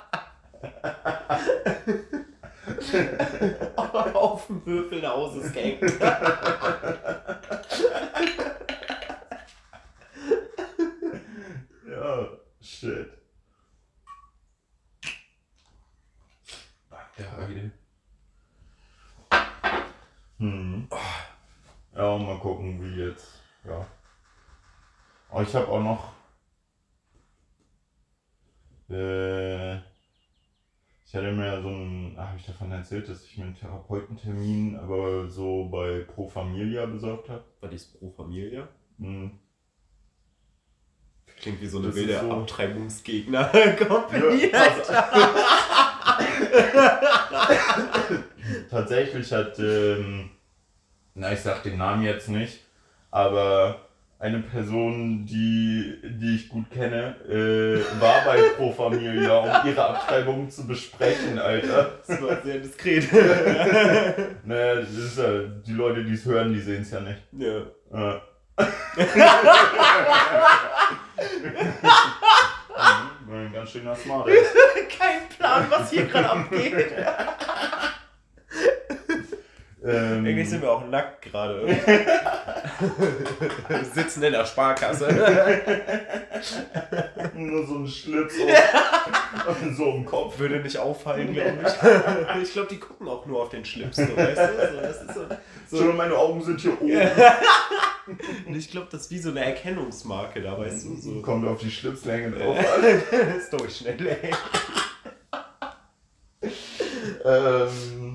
[4.16, 5.88] Auf dem Würfel nach Hause skanken.
[11.88, 12.28] Ja,
[12.62, 13.10] shit.
[17.18, 17.72] Ja, Heide.
[20.40, 20.88] Hm.
[21.96, 23.37] Ja, mal gucken, wie jetzt.
[23.66, 23.86] Ja.
[25.30, 26.14] Aber ich habe auch noch.
[28.90, 29.76] Äh,
[31.06, 32.16] ich hatte mir so einen.
[32.18, 37.30] Habe ich davon erzählt, dass ich mir einen Therapeutentermin aber so bei Pro Familia besorgt
[37.30, 37.44] habe?
[37.62, 38.68] War dies Pro Familia?
[39.00, 39.32] Hm.
[41.40, 44.48] Klingt wie so eine Das wilde ist so- Abtreibungsgegner-Company.
[44.52, 44.94] Ja, also-
[48.70, 50.30] Tatsächlich hat, ähm,
[51.14, 52.60] na ich sag den Namen jetzt nicht,
[53.12, 53.88] aber
[54.20, 60.50] eine Person, die, die ich gut kenne, äh, war bei Pro Familia, um ihre Abtreibung
[60.50, 62.00] zu besprechen, Alter.
[62.08, 63.08] Das war sehr diskret.
[64.44, 67.22] Naja, das ist ja, die Leute, die es hören, die sehen es ja nicht.
[67.34, 67.64] ja.
[67.94, 68.20] Äh.
[73.58, 74.28] ganz schön smart.
[74.98, 76.92] Kein Plan, was hier gerade abgeht.
[79.88, 81.66] Ähm, Eigentlich sind wir auch nackt gerade.
[83.70, 85.08] Wir sitzen in der Sparkasse.
[87.34, 88.36] Nur so ein Schlips
[89.48, 90.38] und so im Kopf.
[90.40, 91.74] Würde nicht auffallen, glaube ich.
[92.44, 94.74] Ich glaube, die gucken auch nur auf den Schlips, so, weißt du?
[94.74, 95.22] So, das ist so,
[95.70, 95.78] so.
[95.78, 96.92] Schon meine Augen sind hier oben.
[98.46, 100.96] Und ich glaube, das ist wie so eine Erkennungsmarke da, weißt du?
[100.96, 101.22] So.
[101.22, 102.58] Kommt auf die Schlipslänge drauf.
[103.12, 104.32] Das ist Durchschnitt, ey.
[107.26, 108.07] ähm,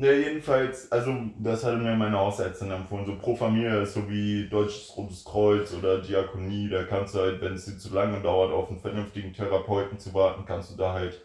[0.00, 3.06] ne, jedenfalls, also das hatte mir meine Hausärztin empfohlen.
[3.06, 6.68] So pro Familie ist so wie Deutsches Rotes Kreuz oder Diakonie.
[6.70, 10.12] Da kannst du halt, wenn es dir zu lange dauert, auf einen vernünftigen Therapeuten zu
[10.14, 11.20] warten, kannst du da halt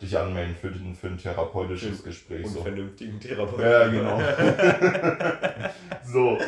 [0.00, 2.44] dich anmelden für, den, für ein therapeutisches Gespräch.
[2.44, 2.62] Und So.
[2.62, 3.64] vernünftigen Therapeuten.
[3.64, 4.20] Ja, genau.
[6.04, 6.38] so.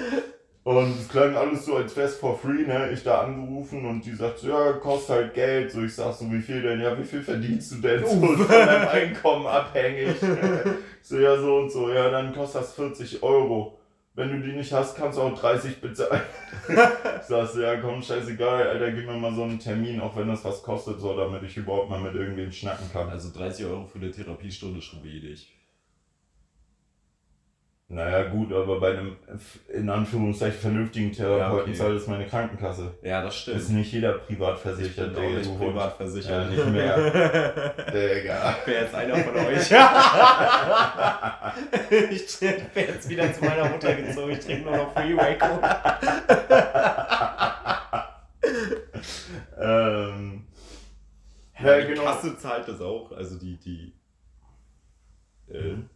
[0.70, 2.92] Und es klang alles so, als wär's for free, ne?
[2.92, 5.72] Ich da angerufen und die sagt so, ja, kostet halt Geld.
[5.72, 6.80] So, ich sag so, wie viel denn?
[6.80, 8.06] Ja, wie viel verdienst du denn?
[8.06, 10.14] So, von deinem Einkommen abhängig.
[11.02, 11.90] so, ja, so und so.
[11.90, 13.80] Ja, dann kostet das 40 Euro.
[14.14, 16.22] Wenn du die nicht hast, kannst du auch 30 bezahlen.
[16.68, 16.76] ich
[17.26, 20.44] sag so, ja, komm, scheißegal, Alter, gib mir mal so einen Termin, auch wenn das
[20.44, 23.09] was kostet, so, damit ich überhaupt mal mit irgendwem schnacken kann.
[23.09, 25.52] Also 30 Euro für eine Therapiestunde schon wenig.
[27.92, 29.16] Naja, gut, aber bei einem
[29.74, 31.72] in Anführungszeichen vernünftigen Therapeuten Ja, okay.
[31.74, 32.94] zahlt es meine Krankenkasse.
[33.03, 33.57] Ja, das stimmt.
[33.57, 35.59] Ist nicht jeder privat ich versichert, bin hier nicht wohnt.
[35.61, 36.31] privat versichert.
[36.31, 36.96] Ja, nicht mehr.
[37.92, 38.55] Digga.
[38.61, 39.57] Ich wäre jetzt einer von euch.
[42.12, 44.31] ich wäre jetzt wieder zu meiner Mutter gezogen.
[44.31, 45.37] Ich trinke nur noch Freeway.
[49.59, 50.44] Ähm,
[51.59, 52.05] Ja, Ja, die genau.
[52.05, 53.11] Kasse zahlt das auch.
[53.12, 53.92] Also die, die
[55.53, 55.88] äh, Mhm.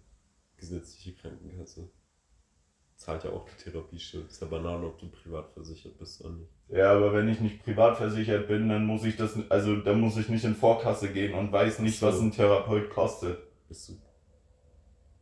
[0.68, 1.88] Gesetzliche Krankenkasse
[2.96, 4.28] zahlt ja auch die Therapiestunde.
[4.28, 6.50] Ist ja Banane, ob du privat versichert bist oder nicht.
[6.68, 10.16] ja, aber wenn ich nicht privat versichert bin, dann muss ich das, also dann muss
[10.16, 12.06] ich nicht in Vorkasse gehen und weiß nicht, So.
[12.06, 13.38] was ein Therapeut kostet.
[13.68, 13.94] Bist du.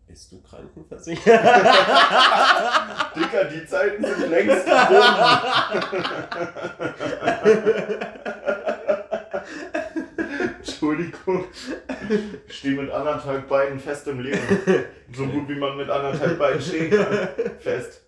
[0.07, 1.27] Bist du krankenversichert?
[3.17, 5.03] Dicker, die Zeiten sind längst rum.
[10.93, 11.45] Entschuldigung.
[12.47, 14.39] Ich stehe mit anderthalb Beinen fest im Leben.
[15.15, 17.29] So gut wie man mit anderthalb Beinen stehen kann.
[17.59, 18.03] Fest.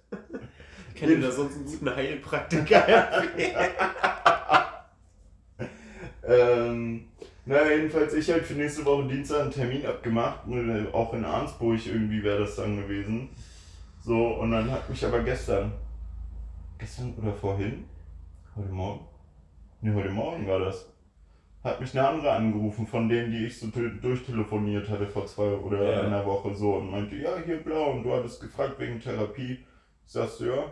[0.98, 3.54] Kann dir da sonst einen guten Heilpraktiker empfehlen?
[6.26, 7.04] Ähm,
[7.44, 10.48] na, jedenfalls, ich halt für nächste Woche Dienstag einen Termin abgemacht.
[10.50, 13.28] äh, Auch in Arnsburg irgendwie wäre das dann gewesen.
[14.02, 15.72] So, und dann hat mich aber gestern,
[16.78, 17.84] gestern oder vorhin,
[18.56, 19.04] heute Morgen,
[19.82, 20.86] ne, heute Morgen war das,
[21.64, 25.55] hat mich eine andere angerufen von denen, die ich so te- durchtelefoniert hatte vor zwei
[25.55, 26.00] oder Ja.
[26.03, 29.64] einer Woche so und meinte, ja, hier blau, und du hattest gefragt wegen Therapie.
[30.07, 30.64] Sagst du, ja,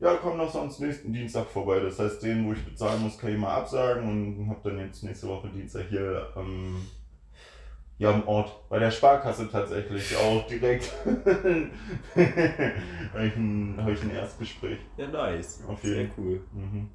[0.00, 1.80] ja, komm doch sonst nächsten Dienstag vorbei.
[1.80, 5.02] Das heißt, den, wo ich bezahlen muss, kann ich mal absagen und hab dann jetzt
[5.04, 6.86] nächste Woche Dienstag hier ähm,
[7.98, 10.90] ja, am Ort, bei der Sparkasse tatsächlich auch direkt.
[11.04, 11.70] habe
[13.26, 14.78] ich, ein, hab ich ein Erstgespräch.
[14.96, 15.64] Ja, nice.
[15.66, 16.12] Auf Sehr jeden.
[16.16, 16.40] cool.
[16.54, 16.88] Mhm.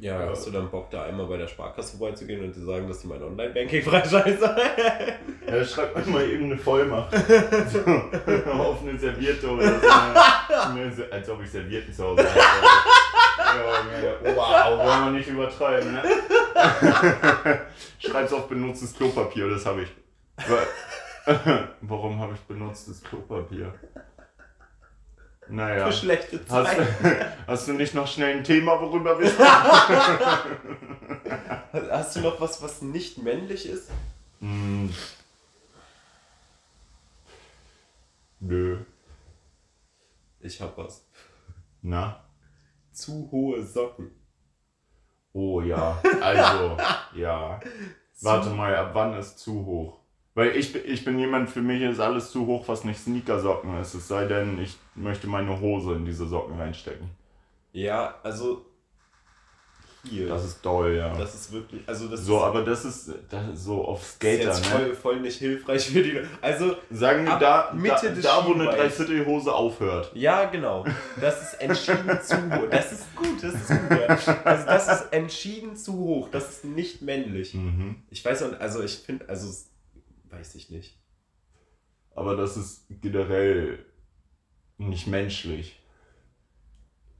[0.00, 3.00] Ja, hast du dann Bock, da einmal bei der Sparkasse vorbeizugehen und zu sagen, dass
[3.00, 4.56] die mein Online-Banking freischeiße?
[5.46, 7.12] Ja, schreibt mir mal irgendeine Vollmacht.
[7.68, 7.80] So,
[8.50, 9.86] auf eine Serviette oder so.
[11.10, 12.40] Als ob ich Servietten zu Hause habe.
[14.02, 16.02] Ja, wow, wollen wir nicht übertreiben, ne?
[17.98, 19.88] Schreib's auf benutztes Klopapier, das habe ich.
[20.48, 23.74] Wa- Warum habe ich benutztes Klopapier?
[25.50, 25.86] Naja.
[25.86, 27.16] Für schlechte Hast, Zeiten.
[27.46, 29.30] hast du nicht noch schnell ein Thema, worüber wir
[31.90, 33.90] Hast du noch was, was nicht männlich ist?
[34.40, 34.92] Hm.
[38.40, 38.78] Nö.
[40.40, 41.06] Ich hab was.
[41.82, 42.24] Na?
[42.92, 44.10] Zu hohe Socken.
[45.32, 46.00] Oh ja.
[46.20, 46.76] Also,
[47.14, 47.60] ja.
[48.22, 49.99] Warte mal, ab wann ist zu hoch?
[50.40, 53.78] Weil ich, bin- ich bin jemand, für mich ist alles zu hoch, was nicht Sneakersocken
[53.80, 53.92] ist.
[53.94, 57.10] Es sei denn, ich möchte meine Hose in diese Socken reinstecken.
[57.72, 58.64] Ja, also
[60.02, 60.28] hier.
[60.28, 61.12] Das ist doll, ja.
[61.14, 64.12] Das ist wirklich, also das so, ist, aber das ist, das ist so auf ist
[64.14, 64.70] Skater, jetzt ne?
[64.78, 66.22] voll, voll nicht hilfreich für die.
[66.40, 68.64] Also, Sagen wir da, Mitte da, da wo eine.
[68.64, 70.10] Dreiviertelhose aufhört.
[70.14, 70.86] ja, genau.
[71.20, 72.66] Das ist entschieden zu hoch.
[72.70, 73.90] Das ist gut, das ist gut.
[73.90, 74.36] Ja.
[74.44, 76.28] Also, das ist entschieden zu hoch.
[76.32, 77.52] Das ist nicht männlich.
[77.52, 77.96] Mhm.
[78.08, 79.52] Ich weiß auch, also ich finde, also,
[80.30, 80.98] weiß ich nicht.
[82.14, 83.84] Aber das ist generell
[84.78, 85.78] nicht menschlich.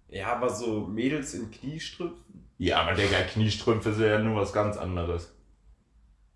[0.09, 2.49] Ja, aber so Mädels in Kniestrümpfen?
[2.59, 5.33] Ja, aber Digga, Kniestrümpfe sind ja nur was ganz anderes.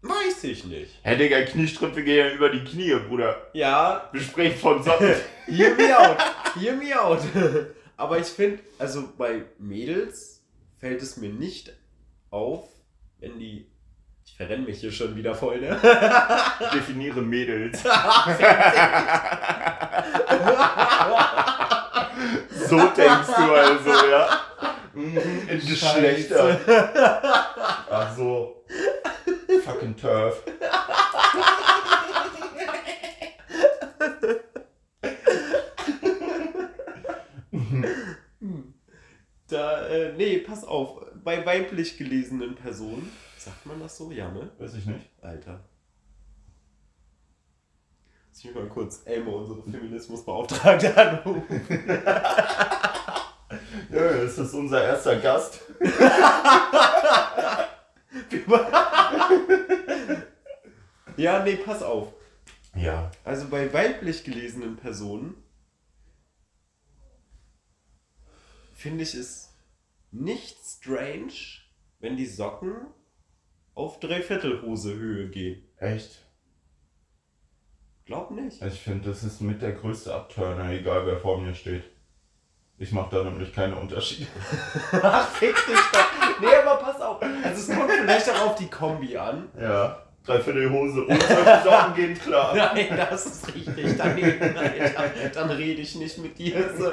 [0.02, 1.00] Weiß ich nicht.
[1.02, 3.50] Hä, Digga, Kniestrümpfe gehen ja über die Knie, Bruder.
[3.52, 5.14] Ja, Wir sprechen von Socken.
[5.46, 6.18] hear me out.
[6.54, 7.20] Hear me out.
[7.96, 10.44] Aber ich finde, also bei Mädels
[10.78, 11.72] fällt es mir nicht
[12.30, 12.68] auf,
[13.18, 13.66] wenn die.
[14.26, 15.78] Ich verrenne mich hier schon wieder voll, ne?
[16.74, 17.82] Definiere Mädels.
[22.68, 24.28] so denkst du also, ja?
[24.94, 26.58] Mhm, In Geschlechter.
[27.90, 28.64] Ach so.
[29.64, 30.42] Fucking Turf.
[39.48, 41.04] Da, äh, nee, pass auf.
[41.22, 43.10] Bei weiblich gelesenen Personen,
[43.44, 44.10] sagt man das so?
[44.10, 44.50] Ja, ne?
[44.58, 45.10] Weiß ich nicht.
[45.20, 45.62] Alter.
[48.30, 51.60] Lass mich mal kurz Elmo, unsere Feminismusbeauftragte, anrufen.
[53.90, 55.60] Ja, das ist unser erster Gast.
[61.16, 62.12] ja, nee, pass auf.
[62.74, 63.10] Ja.
[63.22, 65.34] Also bei weiblich gelesenen Personen
[68.72, 69.54] finde ich es
[70.10, 71.32] nicht strange,
[72.00, 72.88] wenn die Socken
[73.74, 75.62] auf Dreiviertelhose Höhe gehen.
[75.78, 76.20] Echt?
[78.06, 78.62] Glaub nicht.
[78.62, 81.84] Ich finde, das ist mit der größte Abturner, egal wer vor mir steht.
[82.76, 84.28] Ich mache da nämlich keine Unterschiede.
[84.92, 86.40] Ach, fick dich doch.
[86.40, 87.22] Nee, aber pass auf.
[87.22, 89.48] Also es kommt vielleicht auch auf die Kombi an.
[89.58, 90.02] Ja.
[90.26, 92.54] Dreiviertelhose und solche Socken gehen klar.
[92.56, 95.28] Nein, das ist richtig daneben, Alter.
[95.34, 96.70] Dann rede ich nicht mit dir.
[96.78, 96.90] So.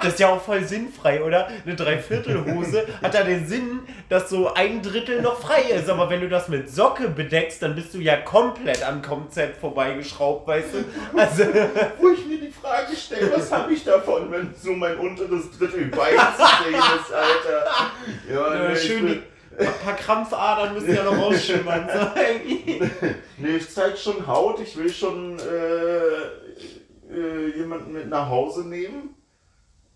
[0.00, 1.48] Das ist ja auch voll sinnfrei, oder?
[1.66, 5.90] Eine Dreiviertelhose hat ja den Sinn, dass so ein Drittel noch frei ist.
[5.90, 10.48] Aber wenn du das mit Socke bedeckst, dann bist du ja komplett am Konzept vorbeigeschraubt,
[10.48, 11.18] weißt du?
[11.18, 11.44] Also,
[11.98, 15.84] Wo ich mir die Frage stelle, was habe ich davon, wenn so mein unteres Drittel
[15.88, 17.92] Bein zu sehen ist, Alter.
[18.32, 19.22] Ja, nee, ich schön,
[19.58, 21.88] ein paar Krampfadern müssen ja noch rausschimmern.
[21.92, 22.20] So.
[23.38, 29.14] Nee, ich zeig schon Haut, ich will schon äh, äh, jemanden mit nach Hause nehmen,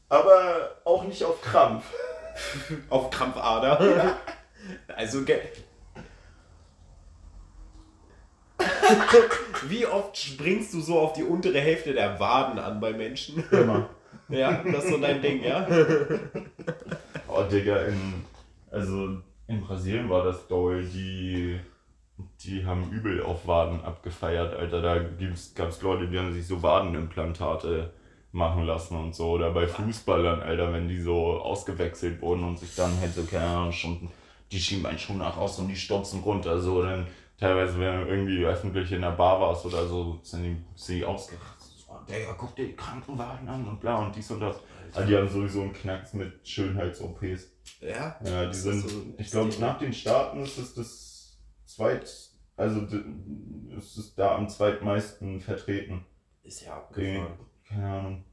[0.09, 1.85] aber auch nicht auf Krampf.
[2.89, 4.17] Auf Krampfader.
[4.97, 5.41] Also, ge-
[9.69, 13.43] Wie oft springst du so auf die untere Hälfte der Waden an bei Menschen?
[13.51, 13.91] Immer.
[14.29, 15.67] Ja, das ist so dein Ding, ja?
[17.29, 18.25] Oh, Digga, in,
[18.71, 19.19] also
[19.49, 21.59] in Brasilien war das doll, die,
[22.45, 24.83] die haben übel auf Waden abgefeiert, Alter.
[24.83, 24.99] Da
[25.55, 27.93] gab es Leute, die haben sich so Wadenimplantate
[28.31, 29.31] machen lassen und so.
[29.33, 33.47] Oder bei Fußballern, Alter, wenn die so ausgewechselt wurden und sich dann halt so, keine
[33.47, 34.11] Ahnung, schon
[34.53, 36.83] die Schienbeinschuhe nach raus und die stopfen runter, so.
[36.83, 37.07] Dann
[37.41, 41.05] teilweise, wenn du irgendwie öffentlich in der Bar warst oder so, sind die, sind die
[41.07, 41.87] ausgerastet.
[41.87, 44.61] So, Digga, guck dir die Krankenwagen an und bla und dies und das.
[44.93, 47.58] Aber die haben sowieso einen Knacks mit Schönheits-OPs.
[47.81, 48.19] Ja?
[48.25, 52.11] Ja, die sind, ist so ich glaube, nach den Staaten ist es das zweit,
[52.57, 53.03] also d-
[53.77, 56.05] es ist da am zweitmeisten vertreten.
[56.43, 57.39] Ist ja abgefahren.
[57.69, 58.25] Keine Ahnung,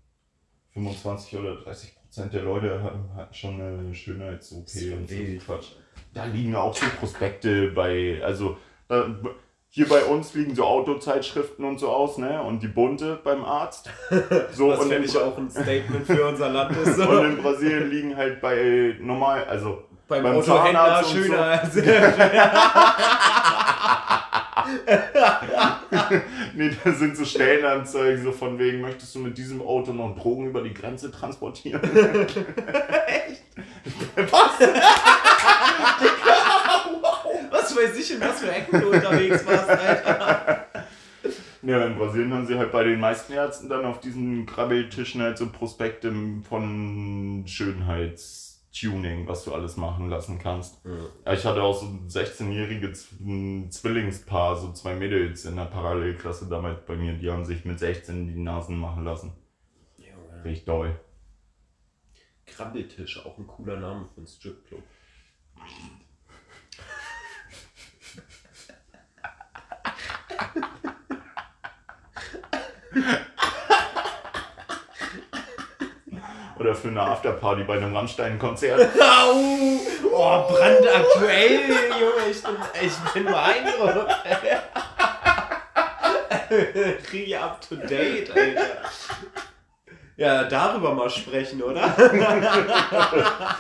[0.74, 5.16] 25 oder 30 Prozent der Leute hatten, hatten schon eine Schönheits-OP Ist und so.
[5.46, 5.72] Quatsch.
[6.14, 9.16] Da liegen ja auch so Prospekte bei, also da,
[9.76, 12.42] hier bei uns liegen so Autozeitschriften und so aus, ne?
[12.42, 13.90] Und die bunte beim Arzt.
[14.54, 16.96] So, und finde in, ich auch ein Statement für unser Land ist.
[16.98, 17.10] So.
[17.10, 21.76] und in Brasilien liegen halt bei normal, also beim, beim Autohändler schöner als.
[26.56, 30.48] Nee, da sind so Stellenanzeigen, so von wegen, möchtest du mit diesem Auto noch Drogen
[30.48, 31.82] über die Grenze transportieren?
[33.06, 33.44] Echt?
[34.16, 34.58] Was?
[37.76, 40.66] Was weiß ich, in was für Ecken du unterwegs warst, Alter.
[41.62, 45.40] Ja, in Brasilien haben sie halt bei den meisten Ärzten dann auf diesen Krabbeltischen halt
[45.40, 46.14] so Prospekte
[46.48, 50.80] von Schönheitstuning, was du alles machen lassen kannst.
[51.26, 56.48] Ja, ich hatte auch so ein 16-jähriges ein Zwillingspaar, so zwei Mädels in der Parallelklasse
[56.48, 59.34] damals bei mir, die haben sich mit 16 die Nasen machen lassen.
[59.98, 60.46] Junge.
[60.46, 61.00] Richtig doll.
[62.46, 64.84] Krabbeltisch, auch ein cooler Name für einen Stripclub.
[76.58, 78.80] Oder für eine Afterparty bei einem Rammstein-Konzert.
[79.02, 79.80] Au!
[80.12, 81.62] Oh, brandaktuell,
[82.00, 84.16] Junge, ich bin, ich bin beeindruckt.
[87.12, 88.62] Richtig up to date, Alter.
[90.16, 91.94] Ja, darüber mal sprechen, oder?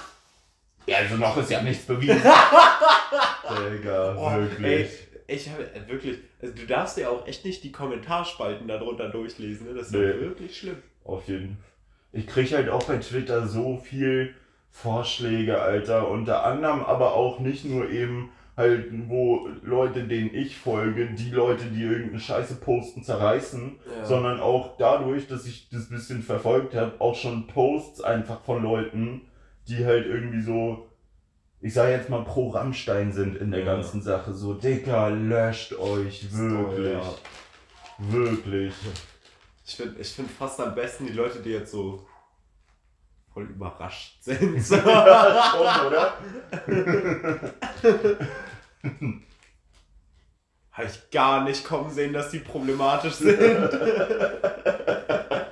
[0.87, 2.21] Ja, also noch ist ja nichts bewiesen.
[2.21, 4.63] Digga, Oh, wirklich.
[5.25, 9.09] ey, ich habe äh, wirklich, also du darfst ja auch echt nicht die Kommentarspalten darunter
[9.09, 9.73] durchlesen, ne?
[9.73, 10.19] Das ist ja Nee.
[10.19, 10.77] wirklich schlimm.
[11.03, 11.57] Auf jeden
[12.11, 14.33] Ich kriege halt auch bei Twitter so viel
[14.71, 16.09] Vorschläge, Alter.
[16.09, 21.65] Unter anderem aber auch nicht nur eben halt, wo Leute, denen ich folge, die Leute,
[21.65, 24.05] die irgendeine Scheiße posten, zerreißen, Ja.
[24.05, 29.21] sondern auch dadurch, dass ich das bisschen verfolgt habe, auch schon Posts einfach von Leuten,
[29.67, 30.87] die halt irgendwie so
[31.65, 33.65] ich sage jetzt mal, pro Rammstein sind in der Ja.
[33.73, 34.35] ganzen Sache.
[34.35, 36.93] So, Dicker, löscht euch, wirklich.
[36.93, 37.01] Ja.
[37.97, 38.71] Wirklich.
[39.65, 42.05] Ich finde ich find fast am besten die Leute, die jetzt so
[43.33, 44.55] voll überrascht sind.
[44.69, 46.13] Ja, schon, oder?
[50.71, 53.39] Habe ich gar nicht kommen sehen, dass die problematisch sind.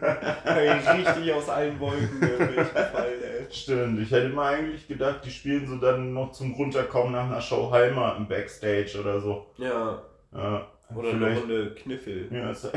[0.00, 3.46] Richtig aus allen Wolken gefallen, ey.
[3.52, 7.40] Stimmt, ich hätte mal eigentlich gedacht, die spielen so dann noch zum Runterkommen nach einer
[7.40, 9.46] Show Heimer im Backstage oder so.
[9.58, 12.28] Ja, Ja, oder eine Runde Kniffel.
[12.32, 12.70] Ja, ist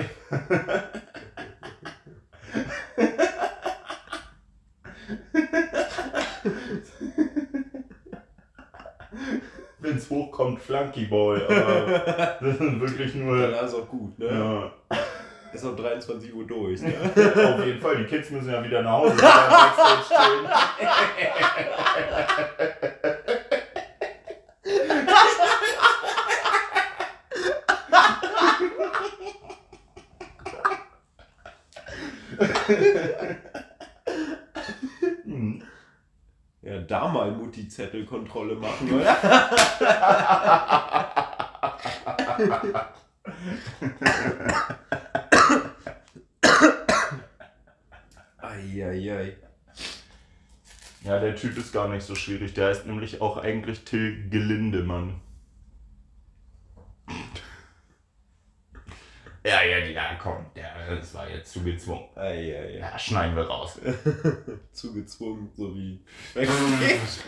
[9.80, 13.62] Wenn es hochkommt, Flunky Boy, aber das sind wirklich Dann nur.
[13.62, 14.28] ist auch gut, ne?
[14.28, 14.72] Ja,
[15.54, 16.94] Ist um 23 Uhr durch, ne?
[17.16, 19.18] auf jeden Fall, die Kids müssen ja wieder nach Hause.
[35.26, 35.64] Hm.
[36.62, 39.18] Ja, da mal Mutti-Zettelkontrolle machen, oder?
[48.38, 49.38] Eieiei.
[51.04, 52.54] Ja, der Typ ist gar nicht so schwierig.
[52.54, 55.20] Der heißt nämlich auch eigentlich Till Gelindemann.
[59.46, 62.06] Ja, ja, ja, komm, der, das war jetzt zu gezwungen.
[62.16, 62.78] Eieiei.
[62.78, 63.78] Ja, schneiden wir raus.
[64.72, 66.00] Zugezwungen, so wie
[66.34, 67.24] Backstage.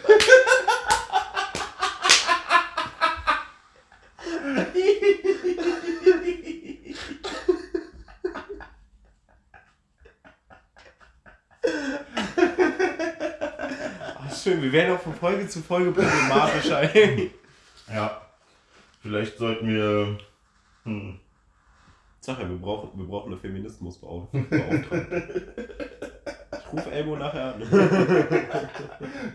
[14.17, 16.93] Ach, schön, wir werden auch von Folge zu Folge problematischer.
[16.95, 17.31] ey.
[17.93, 18.19] Ja,
[19.03, 20.17] vielleicht sollten wir.
[20.85, 21.19] Hm.
[22.19, 25.29] Sag ja, wir brauchen, wir brauchen eine Feminismusbeauftragte.
[26.67, 27.61] Ich rufe Elmo nachher an.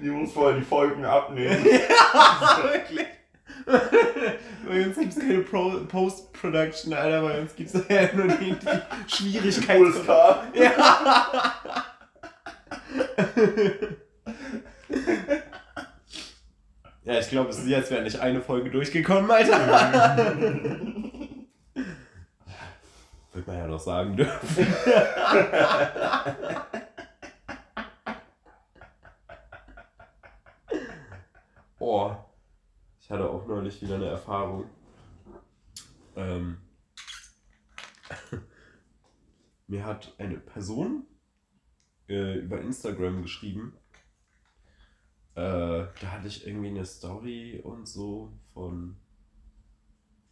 [0.03, 1.64] Die muss vorher die Folgen abnehmen.
[1.64, 3.07] Wirklich?
[4.66, 7.22] Bei uns gibt es keine Pro Post-Production, Alter.
[7.22, 9.80] Bei uns gibt es ja nur die, die Schwierigkeit.
[9.80, 10.09] USK.
[10.55, 11.53] Ja.
[17.05, 20.16] Ja, ich glaube, es ist jetzt wäre nicht eine Folge durchgekommen, Alter.
[23.32, 24.66] Wird man ja noch sagen dürfen.
[31.82, 32.14] Oh,
[33.01, 34.68] ich hatte auch neulich wieder eine Erfahrung.
[36.14, 36.59] Ähm,
[39.66, 41.07] mir hat eine Person
[42.09, 43.80] äh, über Instagram geschrieben.
[45.35, 48.97] Äh, da hatte ich irgendwie eine Story und so von,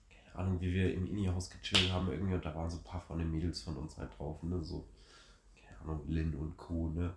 [0.09, 3.01] keine Ahnung, wie wir im Ini-Haus gechillt haben irgendwie und da waren so ein paar
[3.01, 4.89] von den Mädels von uns halt drauf, ne, so,
[5.55, 7.15] keine Ahnung, Lynn und Co., ne,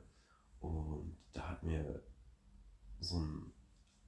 [0.60, 2.04] und da hat mir
[3.00, 3.52] so ein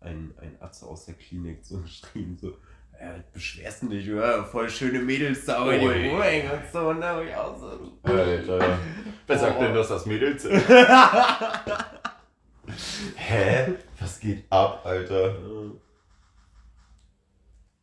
[0.04, 2.58] ein, ein Atze aus der Klinik so geschrieben, so,
[3.00, 7.16] ja, beschwerst du dich, ja, voll schöne Mädels da die rumhängen und so, und da
[7.16, 8.78] hab ich auch so, Alter.
[9.28, 10.64] Wer sagt denn, dass das Mädels sind?
[13.16, 13.74] Hä?
[14.00, 15.36] Was geht ab, Alter?
[15.36, 15.72] äh,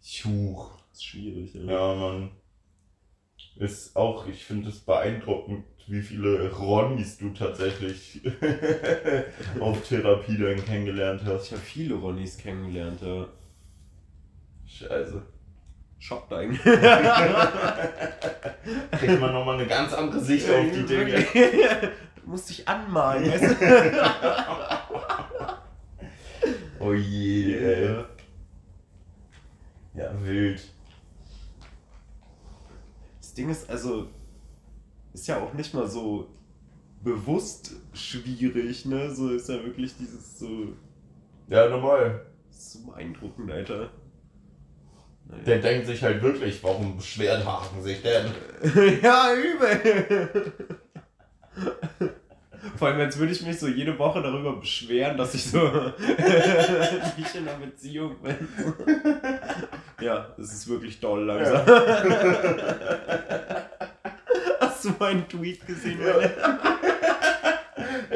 [0.02, 0.70] Chuch.
[0.92, 1.62] ist schwierig, ja.
[1.62, 2.30] Ja, Mann.
[3.56, 8.20] Ist auch, ich finde es beeindruckend, wie viele Ronnies du tatsächlich
[9.60, 11.50] auf Therapie dann kennengelernt Ich hast.
[11.52, 13.26] habe viele Ronnys kennengelernt, ja.
[14.66, 15.22] Scheiße.
[15.98, 16.62] Schockt eigentlich.
[18.92, 21.26] Kriegt man nochmal eine ganz andere Sicht auf die Dinge.
[22.30, 23.56] Musst dich anmalen, weißt du?
[26.82, 28.04] Oh je, ey.
[29.92, 30.62] Ja, wild.
[33.20, 34.08] Das Ding ist also,
[35.12, 36.30] ist ja auch nicht mal so
[37.02, 39.14] bewusst schwierig, ne?
[39.14, 40.68] So ist ja wirklich dieses so,
[41.48, 42.24] Ja, normal.
[42.50, 43.90] so beeindruckend, Alter.
[45.26, 45.42] Naja.
[45.44, 48.32] Der denkt sich halt wirklich, warum beschwert Haken sich denn?
[49.02, 50.42] ja, übel.
[52.80, 55.58] Vor allem, jetzt würde ich mich so jede Woche darüber beschweren, dass ich so
[57.18, 58.48] nicht in einer Beziehung bin.
[60.00, 61.66] ja, es ist wirklich doll langsam.
[64.60, 66.00] Hast du meinen Tweet gesehen?
[66.00, 66.20] Ja.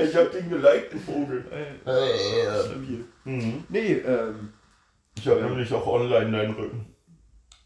[0.03, 1.45] Ich hab den geliked, den Vogel.
[1.85, 3.05] Äh, Stabil.
[3.25, 3.65] Mhm.
[3.69, 4.55] Nee, ähm,
[5.15, 6.87] Ich hab nämlich auch online deinen Rücken.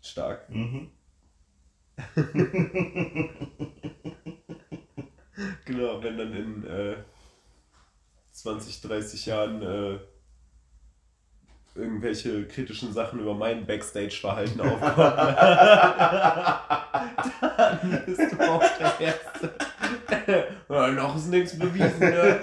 [0.02, 0.50] stark.
[0.50, 0.90] Mhm.
[5.64, 6.96] Genau, wenn dann in äh,
[8.32, 9.98] 20, 30 Jahren äh,
[11.74, 14.96] irgendwelche kritischen Sachen über mein Backstage-Verhalten aufkommen,
[17.56, 19.54] dann bist du auch der Erste.
[20.68, 22.40] ja, noch ist nichts bewiesen, ne?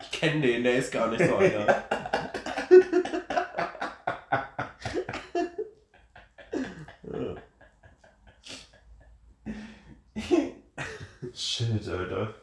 [0.00, 1.84] Ich kenne den, der ist gar nicht so einer.
[11.34, 12.34] Shit, Alter.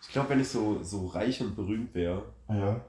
[0.00, 2.84] Ich glaube, wenn ich so, so reich und berühmt wäre, Ja.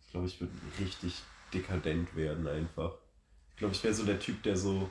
[0.00, 1.22] ich glaube, ich würde richtig
[1.52, 2.94] dekadent werden einfach.
[3.50, 4.90] Ich glaube, ich wäre so der Typ, der so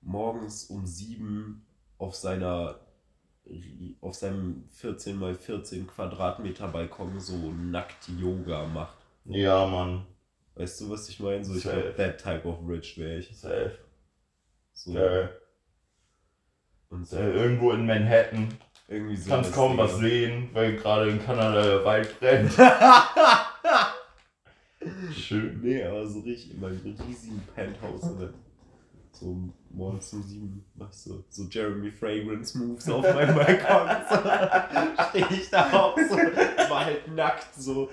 [0.00, 1.66] morgens um sieben
[1.98, 2.80] auf seiner
[4.00, 8.96] auf seinem 14 mal 14 Quadratmeter Balkon so nackt Yoga macht.
[9.24, 10.06] Ja, Mann.
[10.54, 11.44] Weißt du, was ich meine?
[11.44, 13.36] So, ich glaube, that type of rich wäre ich.
[13.36, 13.76] Safe.
[14.74, 15.36] So, Geil.
[16.92, 18.48] Und Äh, irgendwo in Manhattan.
[18.88, 19.30] irgendwie so.
[19.30, 19.78] Kannst kaum Ding.
[19.80, 22.52] was sehen, weil gerade in Kanada der Wald brennt.
[25.16, 25.60] Schön.
[25.62, 28.02] Nee, aber so richtig in meinem riesigen Penthouse.
[28.04, 28.30] Oder?
[29.12, 29.36] So
[29.70, 33.88] morgens um sieben mach ich so, so Jeremy Fragrance Moves auf meinem Balkon.
[34.10, 34.16] So,
[35.10, 37.31] Stehe ich da auch so, war halt nackt
[37.64, 37.90] so.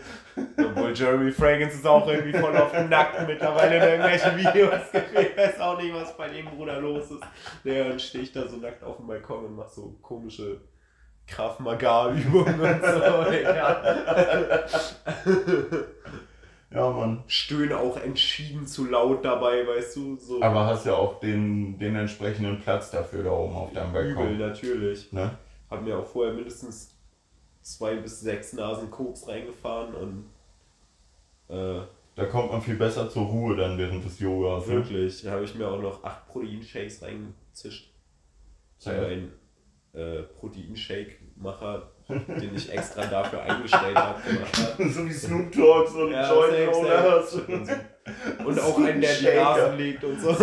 [0.58, 4.82] Obwohl Jeremy Fragrance ist auch irgendwie voll auf nackt mittlerweile in irgendwelchen Videos.
[4.94, 7.24] Ich weiß auch nicht, was bei dem Bruder los ist.
[7.64, 10.62] Ja, dann stehe ich da so nackt auf dem Balkon und mach so komische
[11.28, 13.24] Krav Maga Übungen und so.
[13.32, 14.66] Digga.
[16.72, 17.24] Ja, Mann.
[17.28, 20.18] Stöhne auch entschieden zu laut dabei, weißt du?
[20.18, 24.16] So Aber hast ja auch den, den entsprechenden Platz dafür da oben auf deinem übel,
[24.16, 24.38] Balkon.
[24.38, 25.12] natürlich.
[25.12, 25.32] Ne?
[25.70, 26.96] Hab mir auch vorher mindestens
[27.78, 30.30] zwei bis sechs Nasen Koks reingefahren und
[31.56, 31.82] äh,
[32.16, 34.68] Da kommt man viel besser zur Ruhe dann während des Yogas.
[34.68, 34.74] Ne?
[34.76, 37.92] wirklich, da habe ich mir auch noch acht Proteinshakes reingezischt.
[38.80, 39.32] Ich habe einen
[39.94, 44.22] äh, Proteinshake-Macher, den ich extra dafür eingestellt habe,
[44.90, 47.34] so wie Snoop Dogg so ein Ja, Joint hast.
[47.36, 47.70] Und,
[48.46, 49.26] und auch einen, der die.
[49.36, 50.30] Nasen legt und so.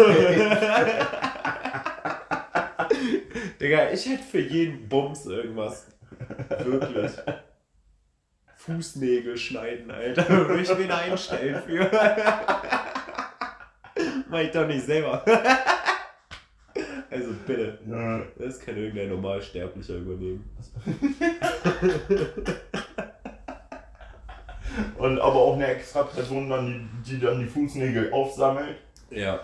[3.61, 5.87] Digga, ich hätte für jeden Bums irgendwas.
[6.65, 7.13] Wirklich.
[8.57, 10.29] Fußnägel schneiden, Alter.
[10.29, 11.91] Würde ich wen einstellen für.
[14.29, 15.25] Mach ich doch nicht selber.
[17.11, 17.79] Also bitte.
[17.89, 18.23] Ja.
[18.39, 20.51] Das kann irgendein Normalsterblicher übernehmen.
[24.99, 28.77] Und aber auch eine extra Person, dann, die, die dann die Fußnägel aufsammelt.
[29.11, 29.41] Ja.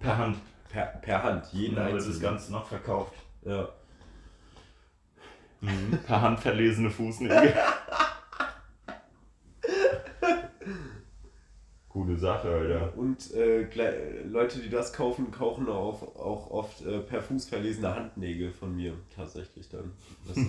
[0.00, 0.38] Per Hand.
[0.70, 2.20] Per, per Hand, jeden Dann wird das.
[2.20, 3.14] Ganze noch verkauft.
[3.42, 3.68] Ja.
[6.06, 7.54] Per Hand verlesene Fußnägel.
[11.88, 12.92] Coole Sache, Alter.
[12.96, 13.66] Und äh,
[14.24, 18.94] Leute, die das kaufen, kaufen auch, auch oft äh, per Fuß verlesene Handnägel von mir.
[19.16, 19.92] Tatsächlich dann.
[20.26, 20.48] Das so, so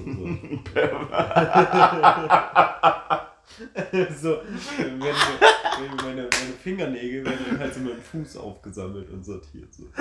[4.77, 9.73] wenn, wenn meine, meine Fingernägel werden dann halt so mit dem Fuß aufgesammelt und sortiert.
[9.73, 9.85] So.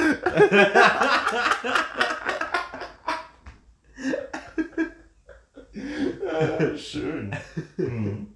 [6.41, 7.34] Ja, schön.
[7.76, 8.34] Mhm.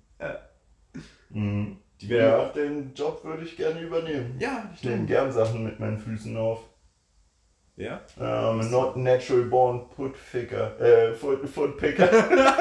[1.30, 1.76] Mhm.
[2.00, 4.36] Die werden Ja, den Job würde ich gerne übernehmen.
[4.38, 6.60] Ja, Ich nehme gern Sachen mit meinen Füßen auf.
[7.76, 8.00] Ja?
[8.18, 10.78] Um, not natural born foot picker.
[10.80, 12.08] Äh, foot, foot picker.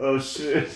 [0.00, 0.68] oh shit.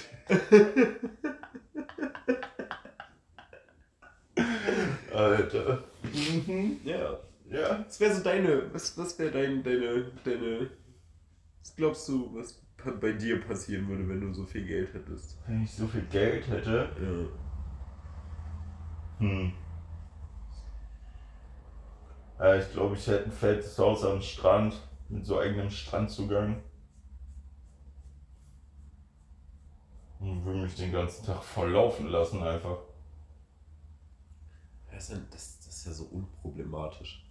[5.13, 5.85] Alter.
[6.03, 6.81] Mhm.
[6.85, 7.19] Ja.
[7.51, 7.85] Ja.
[7.87, 10.71] Was wäre so deine, was, was wäre dein, deine, deine,
[11.61, 12.61] was glaubst du, was
[13.01, 15.39] bei dir passieren würde, wenn du so viel Geld hättest?
[15.47, 16.91] Wenn ich so viel Geld hätte.
[19.19, 19.27] Ja.
[19.27, 19.53] Hm.
[22.39, 24.81] Ja, ich glaube, ich hätte ein fettes Haus am Strand
[25.11, 26.63] mit so eigenem Strandzugang.
[30.21, 32.79] Und würde mich den ganzen Tag voll laufen lassen einfach.
[34.91, 37.30] Das ist ja so unproblematisch.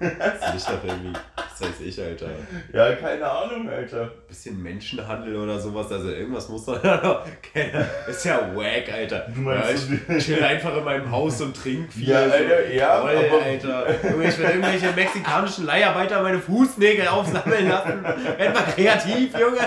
[0.00, 2.26] Das ist doch irgendwie, das weiß ich, Alter.
[2.72, 4.06] Ja, keine Ahnung, Alter.
[4.28, 7.26] Bisschen Menschenhandel oder sowas, also irgendwas muss man da noch.
[7.52, 9.26] Keine- Ist ja wack, Alter.
[9.34, 12.08] Du meinst, ja, ich chill einfach in meinem Haus und trink viel.
[12.08, 14.10] Ja, Alter, ja, Voll, aber- Alter.
[14.10, 18.02] Junge, Ich will irgendwelche mexikanischen Leiharbeiter meine Fußnägel aufsammeln lassen.
[18.04, 19.58] Werd mal kreativ, Junge.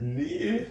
[0.00, 0.66] Nee.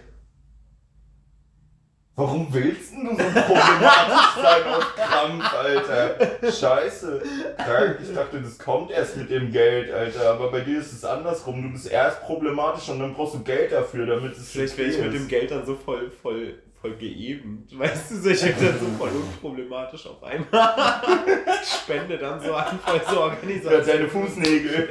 [2.14, 6.16] Warum willst denn du so problematisch sein auf Krampf, Alter?
[6.52, 7.22] Scheiße.
[7.56, 7.98] Krank.
[8.02, 10.30] Ich dachte, das kommt erst mit dem Geld, Alter.
[10.32, 11.62] Aber bei dir ist es andersrum.
[11.62, 14.98] Du bist erst problematisch und dann brauchst du Geld dafür, damit es Vielleicht wäre ich
[14.98, 17.78] mit dem Geld dann so voll, voll, voll geebend.
[17.78, 20.74] Weißt du, ich werde dann so voll unproblematisch auf einmal.
[21.64, 23.86] Spende dann so an, voll so Ja, Organisation.
[23.86, 24.88] deine Fußnägel.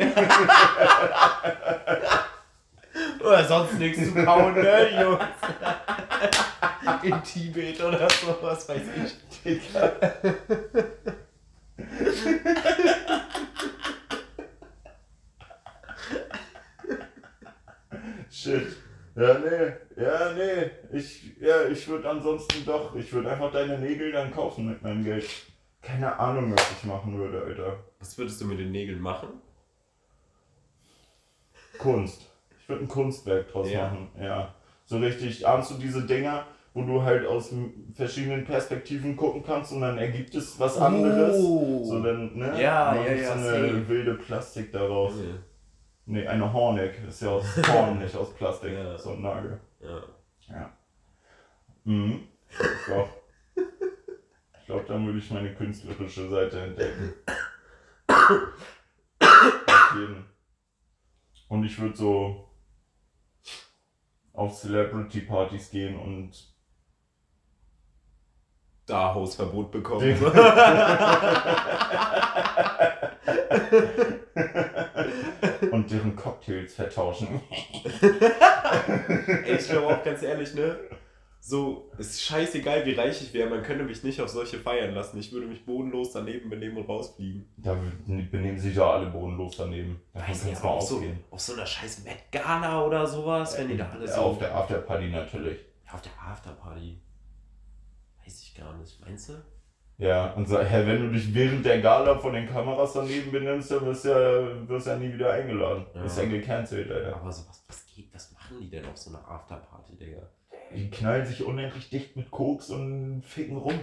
[3.20, 5.20] Oder sonst nichts zu kauen, ne, Jungs?
[7.04, 9.44] In Tibet oder so, was weiß ich.
[9.44, 9.92] Digga.
[18.30, 18.78] Shit.
[19.16, 20.02] Ja, nee.
[20.02, 20.72] Ja, nee.
[20.98, 25.04] Ich, ja, ich würde ansonsten doch, ich würde einfach deine Nägel dann kaufen mit meinem
[25.04, 25.30] Geld.
[25.82, 27.84] Keine Ahnung, was ich machen würde, Alter.
[28.00, 29.30] Was würdest du mit den Nägeln machen?
[31.78, 32.28] Kunst.
[32.60, 33.84] Ich würde ein Kunstwerk draus Ja.
[33.88, 34.54] machen, ja.
[34.92, 37.54] So richtig, ahnst du diese Dinger, wo du halt aus
[37.94, 41.38] verschiedenen Perspektiven gucken kannst und dann ergibt es was anderes.
[41.40, 41.82] Oh.
[41.86, 42.62] So dann, ne?
[42.62, 43.88] Ja, ja, ja, So eine safe.
[43.88, 45.14] wilde Plastik daraus.
[45.16, 45.36] Ja.
[46.08, 47.00] Nee, eine Horneck.
[47.08, 48.74] Ist ja aus Horn, nicht aus Plastik.
[48.74, 48.98] Ja.
[48.98, 49.62] So ein Nagel.
[49.80, 50.02] Ja.
[50.50, 50.74] Ja.
[51.86, 52.24] Mhm.
[52.50, 53.10] Ich glaube,
[54.66, 57.14] glaub, dann würde ich meine künstlerische Seite entdecken.
[58.10, 60.26] Auf jeden.
[61.48, 62.51] Und ich würde so
[64.42, 66.32] auf Celebrity-Partys gehen und
[68.88, 70.02] Da Hausverbot bekommen.
[75.72, 77.42] und deren Cocktails vertauschen.
[79.46, 80.80] Ey, ich glaube auch ganz ehrlich, ne?
[81.44, 84.94] So, es ist scheißegal, wie reich ich wäre, man könnte mich nicht auf solche feiern
[84.94, 85.18] lassen.
[85.20, 87.48] Ich würde mich bodenlos daneben benehmen und rausfliegen.
[87.58, 87.76] Da
[88.06, 90.00] benehmen sich ja alle bodenlos daneben.
[90.14, 91.20] Davon Weiß nicht, mal auf so, ausgehen.
[91.32, 94.22] auf so einer scheiß Met Gala oder sowas, wenn die da alle Ja, so.
[94.22, 95.60] Auf der Afterparty natürlich.
[95.88, 97.02] Ja, auf der Afterparty.
[98.24, 99.02] Weiß ich gar nicht.
[99.04, 99.34] Meinst du?
[99.98, 103.72] Ja, und so, hä, wenn du dich während der Gala von den Kameras daneben benimmst,
[103.72, 105.88] dann wirst du ja, wirst ja nie wieder eingeladen.
[105.96, 106.04] Ja.
[106.04, 107.16] Ist ja gecancelt, Alter.
[107.16, 110.22] Aber so, was, was geht, was machen die denn auf so einer Afterparty, Digga?
[110.76, 113.80] Die knallen sich unendlich dicht mit Koks und ficken rum.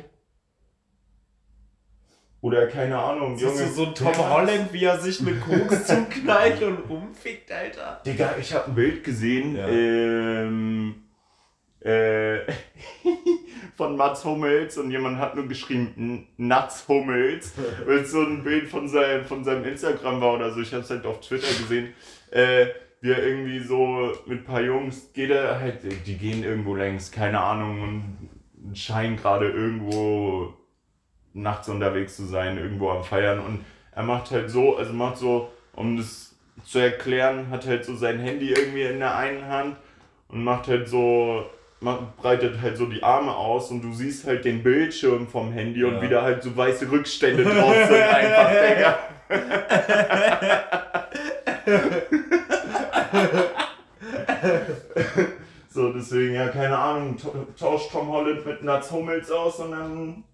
[2.41, 3.67] Oder keine Ahnung, Junge.
[3.67, 8.01] so ein Tom Holland, wie er sich mit Koks zuknallt und rumfickt, Alter?
[8.07, 9.67] Digga, ich habe ein Bild gesehen, Ja.
[9.69, 11.03] ähm,
[11.81, 12.39] äh,
[13.77, 17.55] von Mats Hummels und jemand hat nur geschrieben "N- Nuts Hummels,
[17.87, 20.61] weil es so ein Bild von seinem, von seinem Instagram war oder so.
[20.61, 21.93] Ich habe es halt auf Twitter gesehen.
[22.31, 22.67] Äh,
[23.01, 27.11] wie er irgendwie so mit ein paar Jungs geht er halt, die gehen irgendwo längs,
[27.13, 30.53] keine Ahnung, und scheinen gerade irgendwo
[31.33, 35.51] nachts unterwegs zu sein, irgendwo am Feiern und er macht halt so, also macht so,
[35.75, 36.35] um das
[36.65, 39.77] zu erklären, hat halt so sein Handy irgendwie in der einen Hand
[40.29, 41.45] und macht halt so,
[41.81, 45.85] macht, breitet halt so die Arme aus und du siehst halt den Bildschirm vom Handy
[45.85, 46.03] und Ja.
[46.03, 48.99] wie da halt so weiße Rückstände drauf sind, einfach, Digga.
[55.71, 57.29] So, deswegen, ja, keine Ahnung, ta-
[57.59, 60.25] tauscht Tom Holland mit Nuts Hummels aus und dann,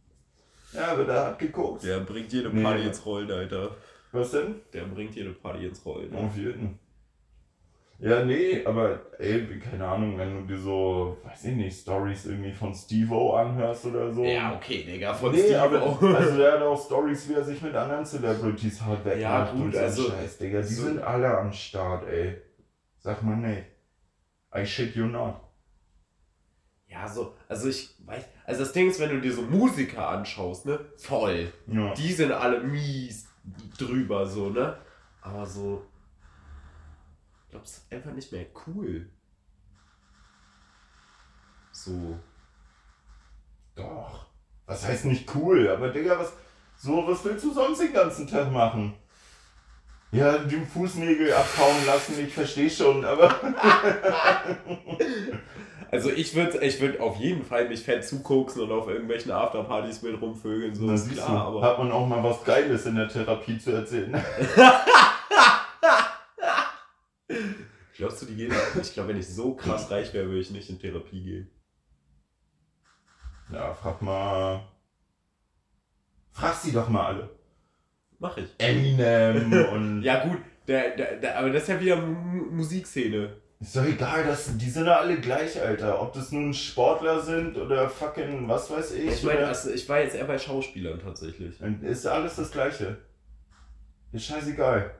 [0.73, 1.83] ja, wird er hart geguckt.
[1.83, 3.71] Der bringt jede Nee, Party aber- ins Rollen, Alter.
[4.13, 4.61] Was denn?
[4.73, 6.15] Der bringt jede Party ins Rollen.
[6.15, 6.79] Auf jeden.
[7.99, 12.53] Ja, nee, aber ey, keine Ahnung, wenn du dir so, weiß ich nicht, Stories irgendwie
[12.53, 14.23] von Steve-O anhörst oder so.
[14.25, 16.01] Ja, okay, Digga, von Nee, Steve aber auch.
[16.15, 19.61] also der hat auch Stories, wie er sich mit anderen Celebrities hart wegmacht Ja, gut,
[19.63, 20.59] und so also- Scheiß, Digga.
[20.61, 22.37] Die so- sind alle am Start, ey.
[23.05, 23.67] Sag mal nee.
[24.55, 25.39] I shit you not.
[26.89, 30.65] Ja, so, also ich weiß, also das Ding ist, wenn du dir so Musiker anschaust,
[30.65, 31.53] ne, voll.
[31.67, 31.93] Ja.
[31.93, 33.29] Die sind alle mies
[33.77, 34.79] drüber, so, ne?
[35.21, 35.85] Aber so,
[37.45, 39.11] ich glaube, es ist einfach nicht mehr cool.
[41.73, 42.19] So.
[43.75, 44.29] Doch.
[44.65, 45.69] Was heißt nicht cool?
[45.69, 46.33] Aber Digga, was,
[46.77, 48.95] so, was willst du sonst den ganzen Tag machen?
[50.15, 53.35] Ja, die Fußnägel abhauen lassen, ich verstehe schon, aber.
[55.91, 60.03] Also ich würde ich würd auf jeden Fall mich fett zukoksen und auf irgendwelchen Afterpartys
[60.03, 61.63] mit rumvögeln, so ist klar, aber.
[61.63, 64.13] hat man auch mal was Geiles in der Therapie zu erzählen.
[67.97, 68.53] Glaubst du, die gehen?
[68.83, 71.49] Ich glaube, wenn ich so krass reich wäre, würde ich nicht in Therapie gehen.
[73.53, 74.67] Ja, frag mal.
[76.33, 77.31] Frag sie doch mal alle.
[78.25, 78.49] Mach ich.
[78.57, 80.03] Eminem und.
[80.03, 83.37] Ja gut, der, der, der, aber das ist ja wieder Mu- Musikszene.
[83.61, 86.01] Ist doch egal, das, die sind ja alle gleich, Alter.
[86.01, 89.11] Ob das nun Sportler sind oder fucking was weiß ich.
[89.11, 91.61] Ich meine, also ich war jetzt eher bei Schauspielern tatsächlich.
[91.83, 92.97] Ist alles das Gleiche.
[94.13, 94.91] Ist scheißegal.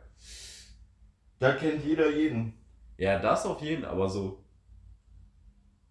[1.39, 2.53] Da kennt jeder jeden.
[2.99, 4.45] Ja, das auf jeden, aber so.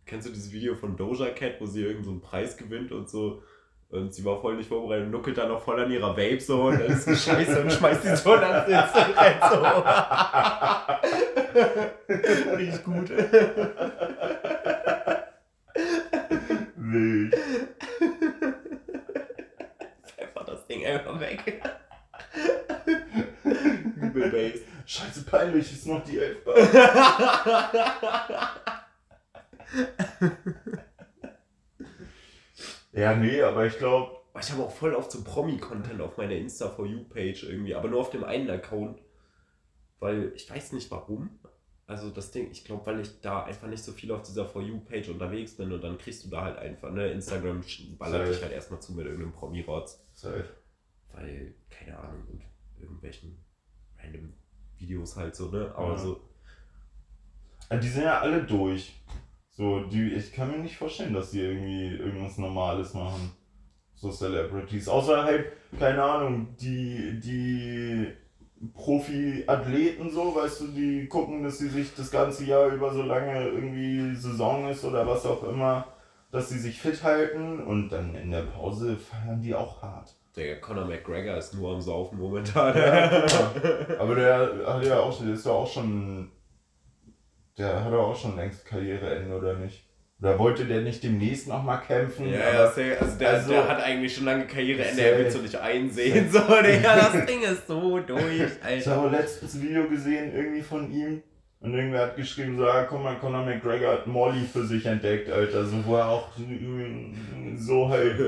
[0.05, 3.41] Kennst du dieses Video von Doja Cat, wo sie irgendeinen so Preis gewinnt und so
[3.93, 6.63] und sie war voll nicht vorbereitet und nuckelt dann noch voll an ihrer Vape so
[6.63, 9.63] und dann ist scheiße und schmeißt die so Internet so.
[12.57, 13.11] Riecht gut.
[16.75, 17.35] Wild.
[20.03, 21.61] Pfeffer das Ding einfach weg.
[23.95, 24.59] Übel Bass.
[24.85, 26.55] Scheiße, peinlich, ist noch die Elfbar.
[32.93, 36.69] ja, nee, aber ich glaube, Ich habe auch voll oft so Promi-Content auf meiner Insta
[36.69, 38.99] for You-Page irgendwie, aber nur auf dem einen Account.
[39.99, 41.39] Weil ich weiß nicht warum.
[41.85, 44.61] Also das Ding, ich glaube, weil ich da einfach nicht so viel auf dieser For
[44.61, 47.61] You-Page unterwegs bin und dann kriegst du da halt einfach, ne, Instagram
[47.99, 50.03] ballert dich halt erstmal zu mit irgendeinem Promi-Rotz.
[50.13, 50.45] safe.
[51.11, 52.41] Weil, keine Ahnung, und
[52.81, 53.37] irgendwelchen
[54.01, 54.33] random
[54.77, 55.71] Videos halt so, ne?
[55.75, 55.97] Aber Ja.
[55.97, 56.21] so,
[57.69, 58.93] Ah, Die sind ja alle durch.
[59.55, 63.31] So, die, ich kann mir nicht vorstellen, dass die irgendwie irgendwas Normales machen.
[63.95, 64.87] So Celebrities.
[64.87, 65.45] Außer halt,
[65.79, 68.07] keine Ahnung, die, die
[68.73, 73.47] Profi-Athleten so, weißt du, die gucken, dass sie sich das ganze Jahr über so lange
[73.47, 75.85] irgendwie Saison ist oder was auch immer,
[76.31, 80.15] dass sie sich fit halten und dann in der Pause feiern die auch hart.
[80.35, 82.75] der Conor McGregor ist nur am Saufen momentan.
[82.75, 83.99] Ja, genau.
[83.99, 86.31] Aber der hat ja auch, der ist doch auch schon,
[87.57, 89.83] der hat auch schon längst Karriereende, oder nicht?
[90.21, 92.29] Oder wollte der nicht demnäßt nochmal kämpfen?
[92.31, 92.81] Ja, ja, also
[93.19, 96.29] der, also- der hat eigentlich schon lange Karriereende, er will es so nicht einsehen.
[96.31, 98.95] So, Digga, das Ding ist so durch, Ich Alter.
[98.95, 101.21] habe letztens ein Video gesehen, irgendwie von ihm.
[101.59, 105.29] Und irgendwer hat geschrieben, so, ah, guck mal, Conor McGregor hat Molly für sich entdeckt,
[105.29, 105.65] Alter.
[105.65, 106.27] So, wo er auch
[107.57, 108.19] so halt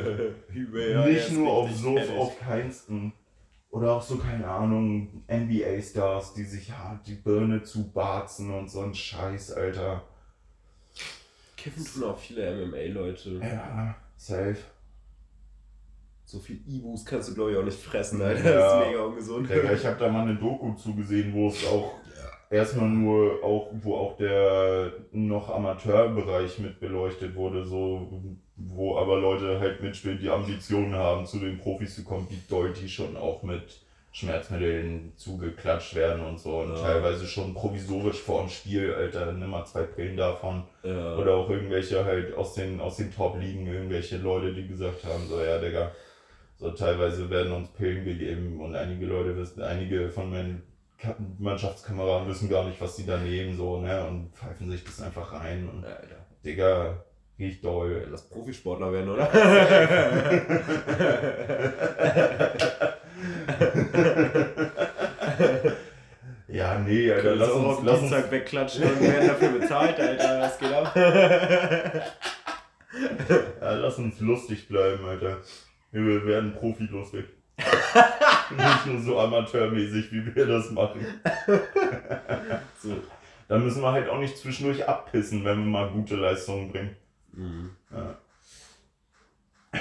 [0.53, 3.11] nicht nur auf so auf keinsten.
[3.75, 8.95] Oder auch so, keine Ahnung, NBA-Stars, die sich hart die Birne zubarzen und so ein
[8.95, 10.01] Scheiß, Alter.
[11.57, 13.31] Kiffen tun auch viele MMA-Leute.
[13.43, 14.55] Ja, safe.
[16.23, 18.49] So viel Ibus kannst du, glaube ich, auch nicht fressen, Alter.
[18.49, 18.59] Ja.
[18.59, 19.49] Das ist mega ungesund.
[19.49, 21.95] Digga, ich habe da mal eine Doku zugesehen, wo es auch
[22.49, 28.21] erstmal nur auch, wo auch der noch Amateurbereich mit beleuchtet wurde, so
[28.57, 32.71] wo aber Leute halt mitspielen, die Ambitionen haben, zu den Profis zu kommen, wie doll
[32.71, 33.81] die schon auch mit
[34.13, 36.81] Schmerzmitteln zugeklatscht werden und so und Ja.
[36.81, 40.63] teilweise schon provisorisch vor dem Spiel, Alter, nimm mal zwei Pillen davon.
[40.83, 41.17] Ja.
[41.17, 45.41] Oder auch irgendwelche halt aus den, aus den Top-Ligen, irgendwelche Leute, die gesagt haben, so,
[45.41, 45.91] ja, Digga,
[46.55, 50.63] so teilweise werden uns Pillen gegeben und einige Leute wissen, einige von meinen
[51.39, 55.33] Mannschaftskameraden wissen gar nicht, was die da nehmen, so, ne, und pfeifen sich das einfach
[55.33, 56.25] rein und, Alter.
[56.43, 57.03] Digga,
[57.39, 58.07] riecht doll.
[58.09, 59.29] Lass Profisportler werden, oder?
[66.55, 69.99] Ja, nee, Alter, Können lass uns, auf lass Dienstag uns, wegklatschen und werden dafür bezahlt,
[69.99, 70.41] Alter.
[70.41, 70.95] Was geht ab?
[73.61, 75.41] ja, lass uns lustig bleiben, Alter.
[75.91, 77.25] Wir werden profilustig.
[78.57, 81.05] Nicht nur so amateurmäßig, wie wir das machen.
[82.81, 83.01] so.
[83.47, 86.95] Da müssen wir halt auch nicht zwischendurch abpissen, wenn wir mal gute Leistungen bringen.
[87.31, 87.75] Mhm.
[87.91, 88.17] Ja.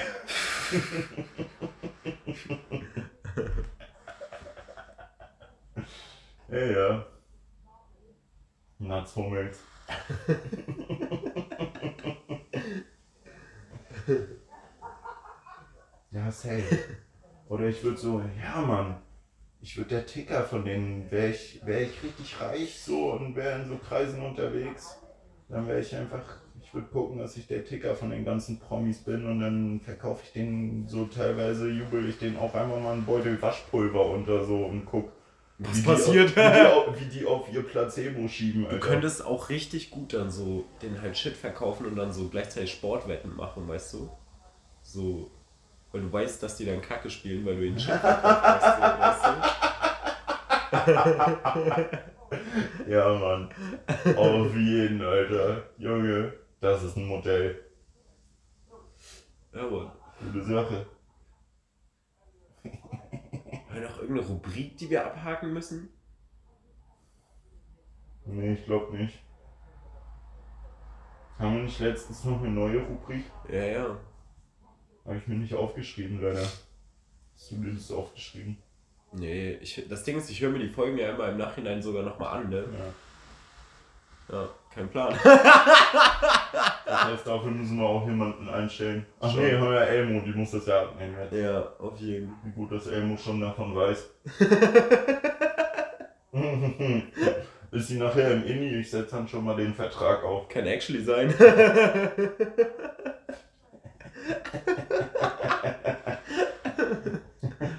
[6.49, 7.07] ja, ja.
[8.79, 9.59] Nuts Hummels.
[16.11, 17.04] ja, safe.
[17.55, 18.97] Oder ich würde so, ja Mann,
[19.61, 23.63] ich würde der Ticker von denen, wäre ich, wär ich richtig reich so und wäre
[23.63, 24.99] in so Kreisen unterwegs,
[25.49, 26.23] dann wäre ich einfach,
[26.61, 30.23] ich würde gucken, dass ich der Ticker von den ganzen Promis bin und dann verkaufe
[30.25, 34.57] ich den so teilweise, jubel ich den auch einfach mal einen Beutel Waschpulver unter so
[34.65, 35.13] und guck,
[35.59, 36.37] Was wie die passiert?
[36.37, 40.13] auf, wie, die auf, wie die auf ihr Placebo schieben, Du könntest auch richtig gut
[40.13, 44.11] dann so den halt Shit verkaufen und dann so gleichzeitig Sportwetten machen, weißt du?
[44.83, 45.31] So,
[45.95, 49.25] weil du weißt, dass die dann Kacke spielen, weil du ihnen Shit hast, weißt
[52.89, 53.49] Ja, Mann.
[54.17, 55.63] Auf jeden, Alter.
[55.79, 57.65] Junge, das ist ein Modell.
[59.53, 59.57] du?
[59.57, 59.93] Ja, Mann.
[60.21, 60.87] Gute Sache.
[62.65, 65.91] Haben wir noch irgendeine Rubrik, die wir abhaken müssen?
[68.25, 69.23] Nee, ich glaube nicht.
[71.39, 73.27] Haben wir nicht letztens noch eine neue Rubrik?
[73.49, 73.97] Ja, ja.
[75.05, 76.41] Habe ich mir nicht aufgeschrieben, leider.
[76.41, 78.57] Hast du dir das aufgeschrieben?
[79.13, 82.03] Nee, ich, das Ding ist, ich höre mir die Folgen ja immer im Nachhinein sogar
[82.03, 82.65] nochmal an, ne?
[84.29, 84.35] Ja.
[84.37, 85.15] Ja, kein Plan.
[86.87, 89.05] Das heißt, dafür müssen wir auch jemanden einstellen.
[89.21, 89.43] Ach Schon.
[89.43, 91.17] nee, haben wir Elmo, die muss das ja abnehmen.
[91.19, 91.33] jetzt.
[91.33, 92.37] ja, auf jeden Fall.
[92.45, 94.11] Wie gut, dass Elmo schon davon weiß.
[97.73, 98.77] ist sie nachher im Inni.
[98.77, 100.49] Ich setze dann schon mal den Vertrag auf.
[100.49, 101.35] Kann actually sein.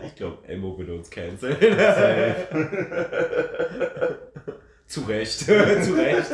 [0.06, 1.58] Ich glaube, Elmo würde uns canceln.
[4.88, 5.39] Zu Recht.
[5.39, 5.54] Zu
[5.96, 6.32] Recht.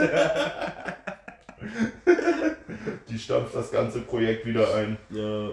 [3.10, 4.98] Die stampft das ganze Projekt wieder ein.
[5.10, 5.52] Ja,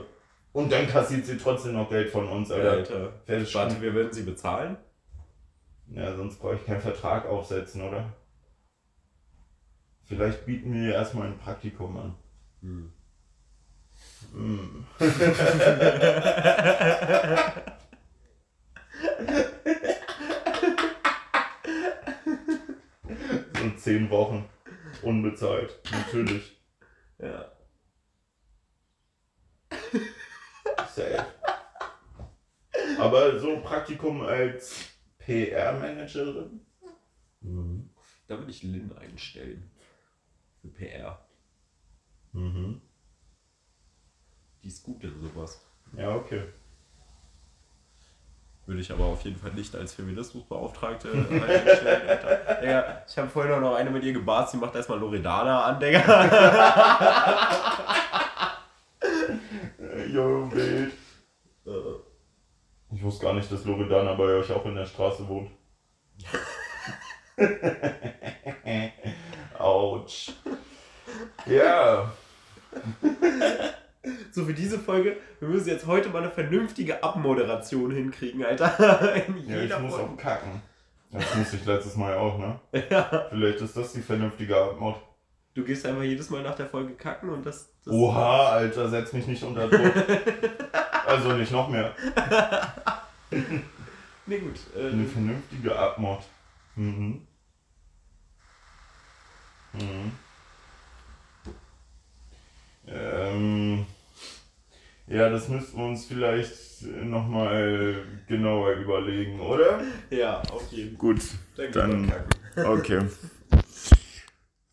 [0.52, 2.72] Und dann kassiert sie trotzdem noch Geld von uns, Alter.
[2.72, 3.12] Alter.
[3.54, 4.76] Warte, wir würden sie bezahlen?
[5.90, 8.12] Ja, sonst brauche ich keinen Vertrag aufsetzen, oder?
[10.04, 12.14] Vielleicht bieten wir ihr erstmal ein Praktikum an.
[12.62, 12.92] Hm.
[14.32, 14.86] Hm.
[23.54, 24.48] so zehn Wochen.
[25.02, 25.78] Unbezahlt.
[25.90, 26.60] Natürlich.
[27.18, 27.52] Ja.
[30.94, 31.26] Safe.
[32.98, 36.60] Aber so ein Praktikum als PR-Managerin?
[37.40, 37.90] Mhm.
[38.26, 39.70] Da würde ich Lynn einstellen.
[40.60, 41.26] Für PR.
[42.32, 42.82] Mhm.
[44.62, 45.64] Die ist gut in sowas.
[45.96, 46.42] Ja, okay.
[48.66, 52.18] Würde ich aber auf jeden Fall nicht als Feminismusbeauftragte einstellen.
[52.60, 55.80] Digga, ich habe vorhin auch noch eine mit ihr gebarzt, die macht erstmal Loredana an,
[55.80, 56.02] Digga.
[60.12, 60.92] Jo, wild.
[62.90, 65.50] Ich wusste gar nicht, dass Loredana bei euch auch in der Straße wohnt.
[69.58, 70.32] Autsch.
[71.46, 72.12] Ja.
[74.32, 79.14] So für diese Folge, wir müssen jetzt heute mal eine vernünftige Abmoderation hinkriegen, Alter.
[79.26, 80.10] In Ja, ich muss Folge.
[80.12, 80.62] auch kacken.
[81.10, 82.60] Das musste ich letztes Mal auch, ne?
[82.90, 83.26] Ja.
[83.30, 84.96] Vielleicht ist das die vernünftige Abmod.
[85.54, 87.70] Du gehst einfach jedes Mal nach der Folge kacken und das.
[87.84, 89.92] das Oha, Alter, setz mich nicht unter Druck.
[91.06, 91.94] Also nicht noch mehr.
[94.26, 94.60] Nee, gut.
[94.76, 96.18] Äh, Eine vernünftige Abmod.
[96.76, 97.26] Mhm.
[99.72, 100.12] Mhm.
[102.86, 103.86] Ähm,
[105.10, 107.96] ja, das müssten wir uns vielleicht nochmal
[108.26, 109.80] genauer überlegen, oder?
[110.10, 110.98] ja, auf jeden Fall.
[110.98, 111.22] Gut,
[111.56, 112.12] Dann, Dann-
[112.66, 113.00] okay.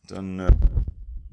[0.07, 0.51] Dann äh,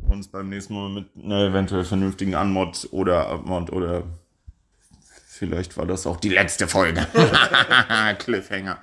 [0.08, 4.04] uns beim nächsten Mal mit einer eventuell vernünftigen Anmod oder Abmod oder
[5.28, 7.06] vielleicht war das auch die letzte Folge.
[8.18, 8.78] Cliffhanger.